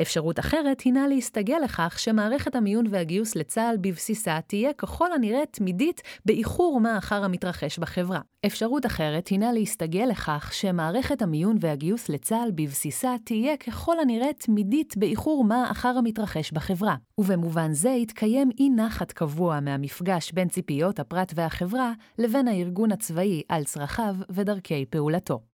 אפשרות 0.02 0.40
אחרת 0.40 0.82
הינה 0.82 1.08
להסתגל 1.08 1.58
לכך 1.64 2.00
שמערכת 2.00 2.56
המיון 2.56 2.86
והגיוס 2.90 3.36
לצה"ל 3.36 3.78
בבסיסה 3.82 4.40
תהיה 4.48 4.74
ככל 4.74 5.12
הנראה 5.12 5.46
תמידית 5.52 6.02
באיחור 6.26 6.80
מה 6.82 6.98
אחר 6.98 7.24
המתרחש 7.24 7.80
בחברה. 7.80 8.20
אפשרות 8.46 8.86
אחרת 8.86 9.28
הינה 9.28 9.52
להסתגל 9.54 10.06
לכך 10.10 10.50
שמערכת 10.54 11.22
המיון 11.22 11.58
והגיוס 11.60 12.10
לצה"ל 12.10 12.52
בבסיסה 12.56 13.16
תהיה 13.24 13.58
ככל 13.58 14.00
הנראה 14.00 14.34
תמידית 14.34 14.98
באיחור 14.98 15.44
מה 15.44 15.72
אחר 15.72 15.96
המתרחש 15.98 16.52
בחברה. 16.52 16.96
ובמובן 17.18 17.74
זה 17.74 17.90
יתקיים 17.90 18.50
אי 18.60 18.70
נחת 18.70 19.12
קבוע 19.12 19.60
מהמפגש 19.60 20.32
בין 20.32 20.48
ציפיות 20.48 21.00
הפרט 21.00 21.32
והחברה 21.36 21.94
לבין 22.18 22.48
הארגון 22.48 22.92
הצבאי 22.92 23.42
על 23.50 23.64
צרכיו 23.64 24.16
ודרכי 24.56 24.86
פעולתו. 24.86 25.55